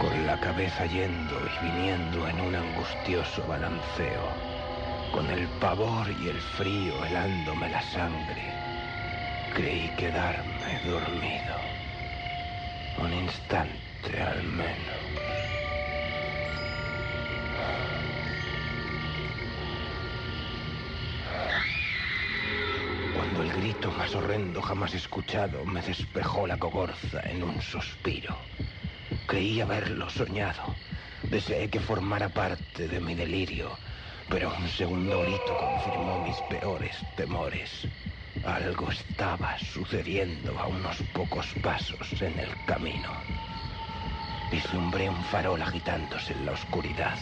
[0.00, 4.49] Con la cabeza yendo y viniendo en un angustioso balanceo,
[5.12, 8.42] con el pavor y el frío helándome la sangre,
[9.54, 11.56] creí quedarme dormido.
[12.98, 15.00] Un instante al menos.
[23.14, 28.36] Cuando el grito más horrendo jamás escuchado me despejó la cogorza en un suspiro.
[29.26, 30.74] Creí haberlo soñado.
[31.22, 33.76] Deseé que formara parte de mi delirio,
[34.30, 37.88] pero un segundo grito confirmó mis peores temores.
[38.44, 43.10] Algo estaba sucediendo a unos pocos pasos en el camino.
[44.52, 47.18] Vislumbré un farol agitándose en la oscuridad.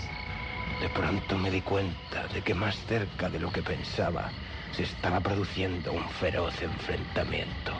[0.83, 4.31] De pronto me di cuenta de que más cerca de lo que pensaba
[4.73, 7.73] se estaba produciendo un feroz enfrentamiento.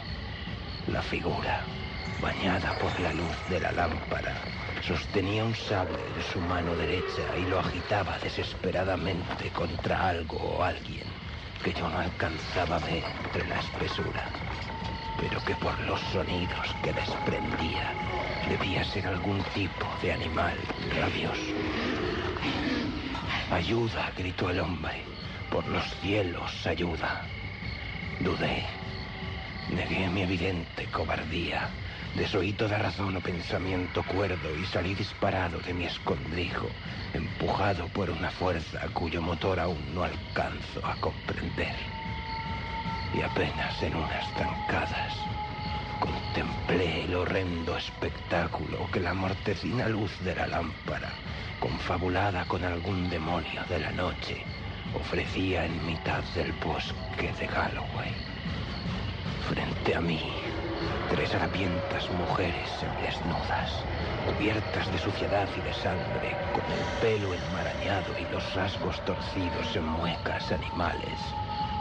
[0.89, 1.63] La figura,
[2.23, 4.35] bañada por la luz de la lámpara,
[4.87, 11.05] sostenía un sable en su mano derecha y lo agitaba desesperadamente contra algo o alguien
[11.63, 14.25] que yo no alcanzaba a ver entre la espesura,
[15.21, 17.93] pero que por los sonidos que desprendía
[18.49, 20.57] debía ser algún tipo de animal
[20.99, 21.53] rabioso.
[23.51, 25.03] Ayuda, gritó el hombre.
[25.51, 27.23] Por los cielos, ayuda.
[28.21, 28.65] Dudé.
[29.71, 31.69] Negué mi evidente cobardía.
[32.17, 36.69] Desoí toda razón o pensamiento cuerdo y salí disparado de mi escondrijo,
[37.15, 41.75] empujado por una fuerza cuyo motor aún no alcanzo a comprender.
[43.15, 45.15] Y apenas en unas zancadas
[46.01, 51.11] contemplé el horrendo espectáculo que la mortecina luz de la lámpara,
[51.61, 54.45] confabulada con algún demonio de la noche,
[54.95, 58.13] ofrecía en mitad del bosque de Galloway.
[59.49, 60.21] Frente a mí,
[61.11, 62.69] tres harapientas mujeres
[63.03, 63.71] desnudas,
[64.27, 69.85] cubiertas de suciedad y de sangre, con el pelo enmarañado y los rasgos torcidos en
[69.85, 71.19] muecas animales,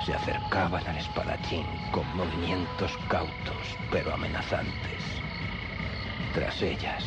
[0.06, 5.04] se acercaban al espadachín con movimientos cautos pero amenazantes.
[6.34, 7.04] Tras ellas,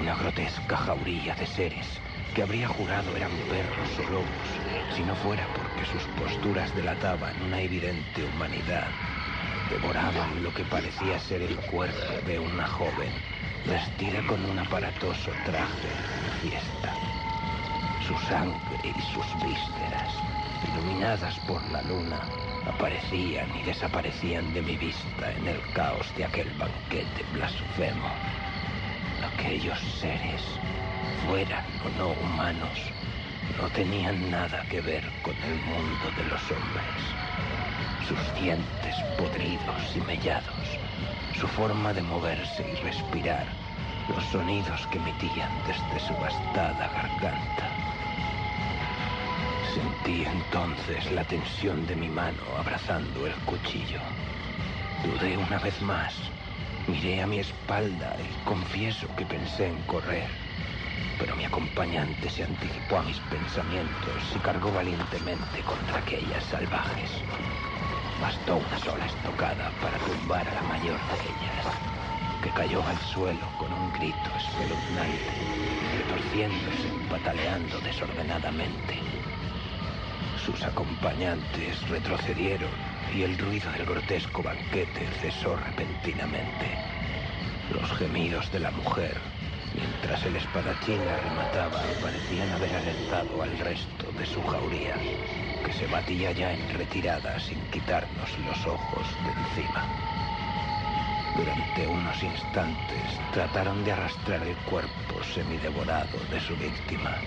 [0.00, 1.86] una grotesca jauría de seres
[2.34, 4.26] que habría jurado eran perros o lobos,
[4.94, 9.13] si no fuera porque sus posturas delataban una evidente humanidad.
[9.70, 11.96] Devoraban lo que parecía ser el cuerpo
[12.26, 13.10] de una joven,
[13.66, 15.88] vestida con un aparatoso traje
[16.22, 16.92] de fiesta.
[18.06, 20.12] Su sangre y sus vísceras,
[20.68, 22.20] iluminadas por la luna,
[22.66, 28.10] aparecían y desaparecían de mi vista en el caos de aquel banquete blasfemo.
[29.34, 30.42] Aquellos seres,
[31.26, 32.78] fueran o no humanos,
[33.60, 37.43] no tenían nada que ver con el mundo de los hombres.
[38.08, 40.78] Sus dientes podridos y mellados,
[41.40, 43.46] su forma de moverse y respirar,
[44.14, 47.68] los sonidos que emitían desde su gastada garganta.
[49.72, 54.00] Sentí entonces la tensión de mi mano abrazando el cuchillo.
[55.02, 56.14] Dudé una vez más.
[56.86, 60.28] Miré a mi espalda y confieso que pensé en correr.
[61.18, 67.10] Pero mi acompañante se anticipó a mis pensamientos y cargó valientemente contra aquellas salvajes.
[68.20, 71.66] Bastó una sola estocada para tumbar a la mayor de ellas,
[72.42, 75.32] que cayó al suelo con un grito espeluznante,
[75.98, 78.98] retorciéndose y pataleando desordenadamente.
[80.44, 82.70] Sus acompañantes retrocedieron
[83.14, 86.66] y el ruido del grotesco banquete cesó repentinamente.
[87.72, 89.16] Los gemidos de la mujer,
[89.74, 94.96] mientras el espadachín la remataba, parecían haber alentado al resto de su jauría,
[95.64, 99.84] que se batía ya en retirada sin quitarnos los ojos de encima.
[101.36, 107.18] Durante unos instantes trataron de arrastrar el cuerpo semidevorado de su víctima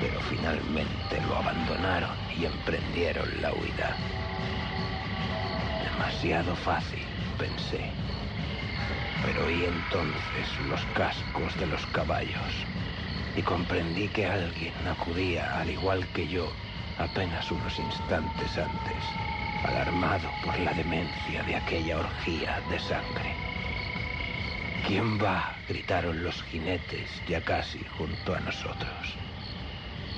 [0.00, 3.96] pero finalmente lo abandonaron y emprendieron la huida.
[5.84, 7.04] Demasiado fácil,
[7.38, 7.80] pensé.
[9.24, 12.66] Pero oí entonces los cascos de los caballos
[13.36, 16.52] y comprendí que alguien acudía, al igual que yo,
[16.98, 19.04] apenas unos instantes antes,
[19.64, 23.34] alarmado por la demencia de aquella orgía de sangre.
[24.86, 25.56] ¿Quién va?
[25.68, 29.14] gritaron los jinetes ya casi junto a nosotros.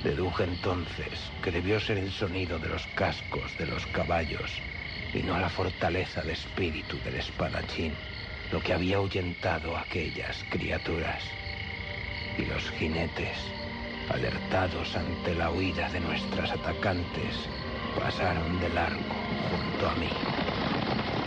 [0.03, 4.51] Deduje entonces que debió ser el sonido de los cascos de los caballos
[5.13, 7.93] y no la fortaleza de espíritu del espadachín
[8.51, 11.23] lo que había ahuyentado a aquellas criaturas.
[12.37, 13.37] Y los jinetes,
[14.09, 17.47] alertados ante la huida de nuestras atacantes,
[17.99, 18.99] pasaron de largo
[19.49, 20.09] junto a mí,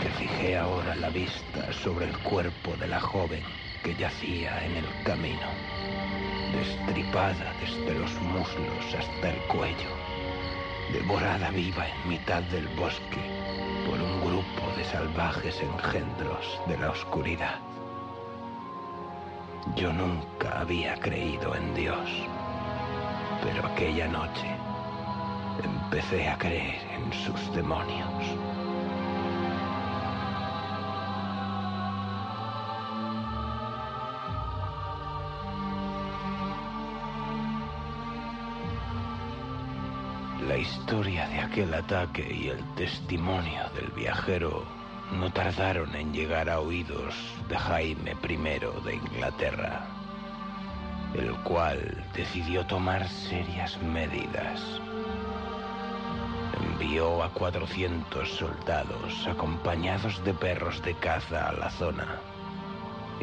[0.01, 3.43] que fijé ahora la vista sobre el cuerpo de la joven
[3.83, 5.47] que yacía en el camino,
[6.53, 9.89] destripada desde los muslos hasta el cuello,
[10.91, 13.21] devorada viva en mitad del bosque
[13.87, 17.59] por un grupo de salvajes engendros de la oscuridad.
[19.75, 22.09] Yo nunca había creído en Dios,
[23.43, 24.47] pero aquella noche
[25.61, 28.09] empecé a creer en sus demonios.
[40.47, 44.65] La historia de aquel ataque y el testimonio del viajero
[45.11, 47.15] no tardaron en llegar a oídos
[47.49, 48.35] de Jaime I
[48.85, 50.02] de Inglaterra,
[51.15, 54.61] el cual decidió tomar serias medidas.
[56.61, 62.19] Envió a 400 soldados acompañados de perros de caza a la zona,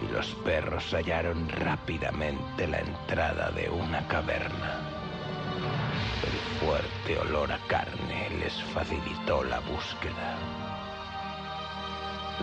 [0.00, 4.80] y los perros hallaron rápidamente la entrada de una caverna.
[6.22, 10.69] El fuerte olor a carne les facilitó la búsqueda.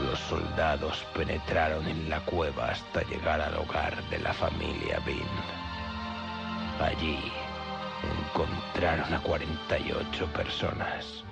[0.03, 5.27] Los soldados penetraron en la cueva hasta llegar al hogar de la familia Bean.
[6.79, 7.19] Allí
[8.27, 11.23] encontraron a 48 personas.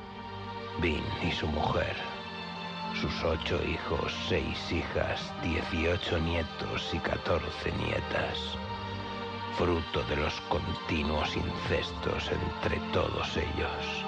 [0.79, 1.95] Bean y su mujer,
[2.99, 8.57] sus ocho hijos, seis hijas, 18 nietos y 14 nietas
[9.57, 14.04] fruto de los continuos incestos entre todos ellos.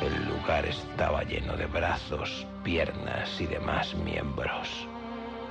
[0.00, 4.86] El lugar estaba lleno de brazos, piernas y demás miembros,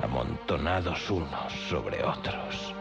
[0.03, 2.73] amontonados unos sobre otros.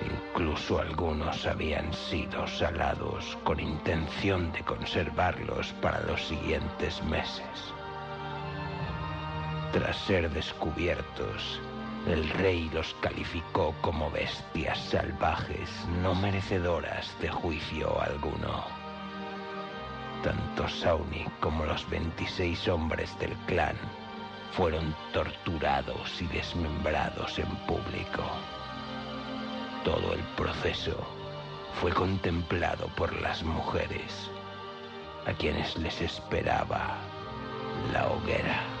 [0.00, 7.74] Incluso algunos habían sido salados con intención de conservarlos para los siguientes meses.
[9.72, 11.60] Tras ser descubiertos,
[12.06, 15.68] el rey los calificó como bestias salvajes,
[16.02, 18.77] no merecedoras de juicio alguno.
[20.22, 23.76] Tanto Sauni como los 26 hombres del clan
[24.52, 28.24] fueron torturados y desmembrados en público.
[29.84, 30.96] Todo el proceso
[31.80, 34.28] fue contemplado por las mujeres,
[35.26, 36.96] a quienes les esperaba
[37.92, 38.77] la hoguera.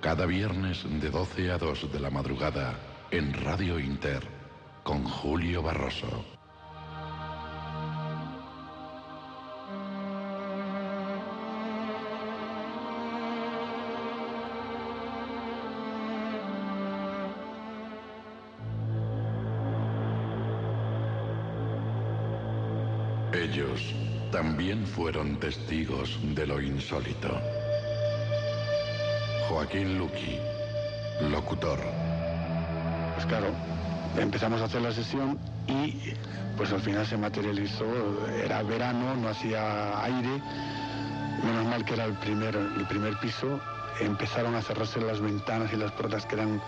[0.00, 2.78] Cada viernes de 12 a 2 de la madrugada
[3.10, 4.22] en Radio Inter
[4.84, 6.24] con Julio Barroso.
[23.32, 23.92] Ellos
[24.30, 27.55] también fueron testigos de lo insólito.
[29.56, 30.38] Joaquín Luqui,
[31.30, 31.78] locutor.
[33.14, 33.46] Pues claro,
[34.18, 36.12] empezamos a hacer la sesión y
[36.58, 37.86] pues al final se materializó,
[38.44, 40.42] era verano, no hacía aire,
[41.42, 43.58] menos mal que era el primer, el primer piso,
[43.98, 46.60] empezaron a cerrarse las ventanas y las puertas que eran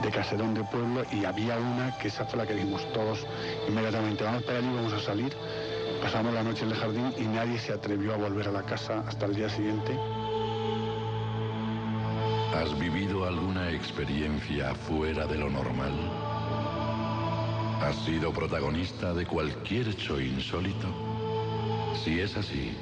[0.00, 3.26] de caserón de pueblo y había una que esa fue la que dimos todos
[3.66, 5.36] inmediatamente, vamos para allí, vamos a salir.
[6.00, 9.02] Pasamos la noche en el jardín y nadie se atrevió a volver a la casa
[9.08, 9.98] hasta el día siguiente.
[12.56, 15.92] ¿Has vivido alguna experiencia fuera de lo normal?
[17.82, 20.88] ¿Has sido protagonista de cualquier hecho insólito?
[22.02, 22.74] Si es así,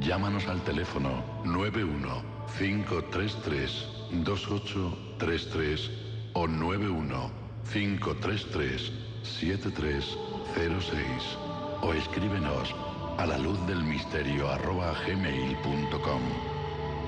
[0.00, 2.22] llámanos al teléfono 91
[2.58, 3.88] 533
[4.22, 5.90] 2833
[6.34, 7.30] o 91
[7.72, 8.92] 533
[9.22, 11.38] 7306
[11.80, 12.74] o escríbenos
[13.16, 16.20] a la luz del misterio arroba gmail.com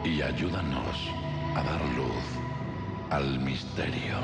[0.06, 1.27] y ayúdanos
[1.59, 2.24] a dar luz
[3.11, 4.16] al misterio.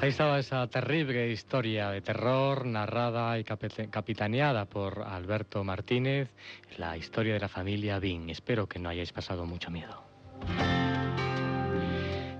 [0.00, 6.30] Ahí estaba esa terrible historia de terror narrada y capitaneada por Alberto Martínez,
[6.76, 8.30] la historia de la familia Bing.
[8.30, 10.02] Espero que no hayáis pasado mucho miedo.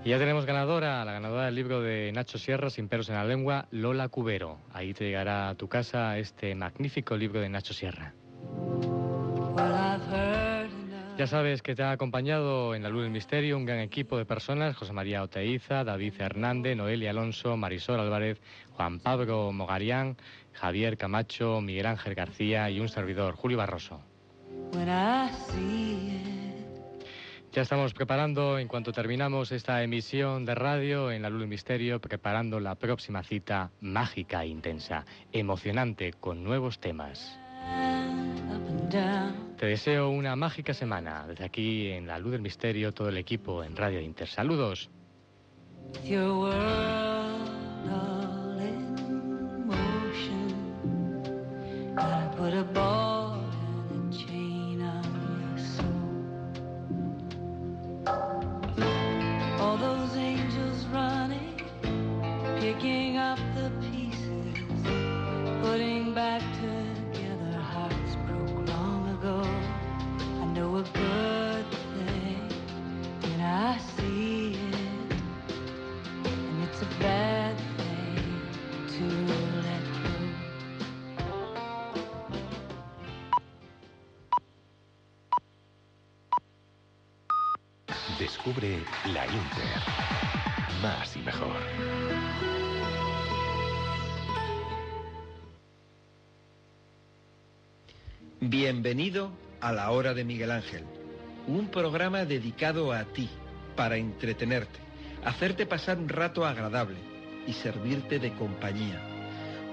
[0.03, 3.23] Y ya tenemos ganadora, la ganadora del libro de Nacho Sierra, Sin pelos en la
[3.23, 4.57] lengua, Lola Cubero.
[4.73, 8.13] Ahí te llegará a tu casa este magnífico libro de Nacho Sierra.
[11.19, 14.25] Ya sabes que te ha acompañado en la luz del misterio un gran equipo de
[14.25, 18.41] personas, José María Oteiza, David Hernández, Noelia Alonso, Marisol Álvarez,
[18.71, 20.17] Juan Pablo Mogarián,
[20.53, 24.01] Javier Camacho, Miguel Ángel García y un servidor, Julio Barroso.
[27.51, 31.99] Ya estamos preparando, en cuanto terminamos esta emisión de radio en la Luz del Misterio,
[31.99, 37.37] preparando la próxima cita mágica e intensa, emocionante, con nuevos temas.
[39.57, 41.27] Te deseo una mágica semana.
[41.27, 44.29] Desde aquí en la Luz del Misterio, todo el equipo en Radio Inter.
[44.29, 44.89] Saludos.
[88.21, 88.77] Descubre
[89.15, 89.81] la Inter.
[90.83, 91.55] Más y mejor.
[98.39, 100.83] Bienvenido a la hora de Miguel Ángel,
[101.47, 103.27] un programa dedicado a ti,
[103.75, 104.79] para entretenerte,
[105.25, 106.97] hacerte pasar un rato agradable
[107.47, 109.01] y servirte de compañía.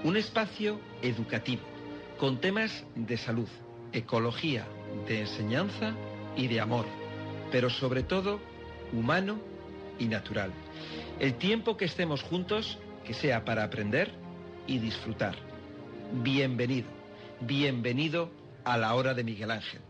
[0.03, 1.61] Un espacio educativo,
[2.17, 3.49] con temas de salud,
[3.91, 4.65] ecología,
[5.07, 5.93] de enseñanza
[6.35, 6.87] y de amor,
[7.51, 8.39] pero sobre todo
[8.93, 9.39] humano
[9.97, 10.51] y natural.
[11.19, 14.11] El tiempo que estemos juntos, que sea para aprender
[14.67, 15.35] y disfrutar.
[16.23, 16.87] Bienvenido,
[17.41, 18.29] bienvenido
[18.63, 19.81] a la hora de Miguel Ángel.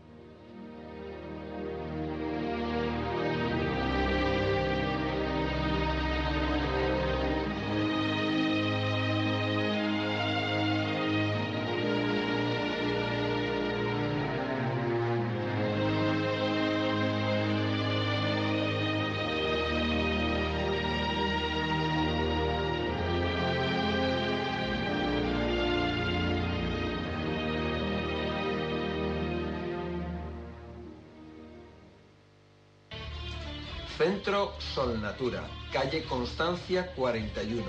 [34.70, 35.42] Centro Solnatura,
[35.72, 37.64] calle Constancia 41,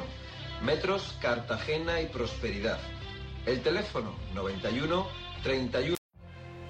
[0.64, 2.78] metros Cartagena y Prosperidad.
[3.46, 5.06] El teléfono 91
[5.44, 5.98] 31.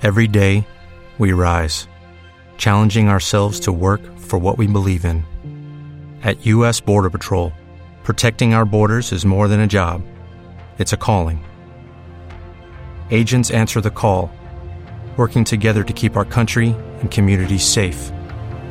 [0.02, 0.66] Every day,
[1.20, 1.88] we rise,
[2.58, 5.24] challenging ourselves to work for what we believe in.
[6.24, 6.80] At U.S.
[6.80, 7.52] Border Patrol,
[8.04, 10.02] protecting our borders is more than a job,
[10.78, 11.44] it's a calling.
[13.12, 14.32] Agents answer the call,
[15.18, 18.12] working together to keep our country and communities safe.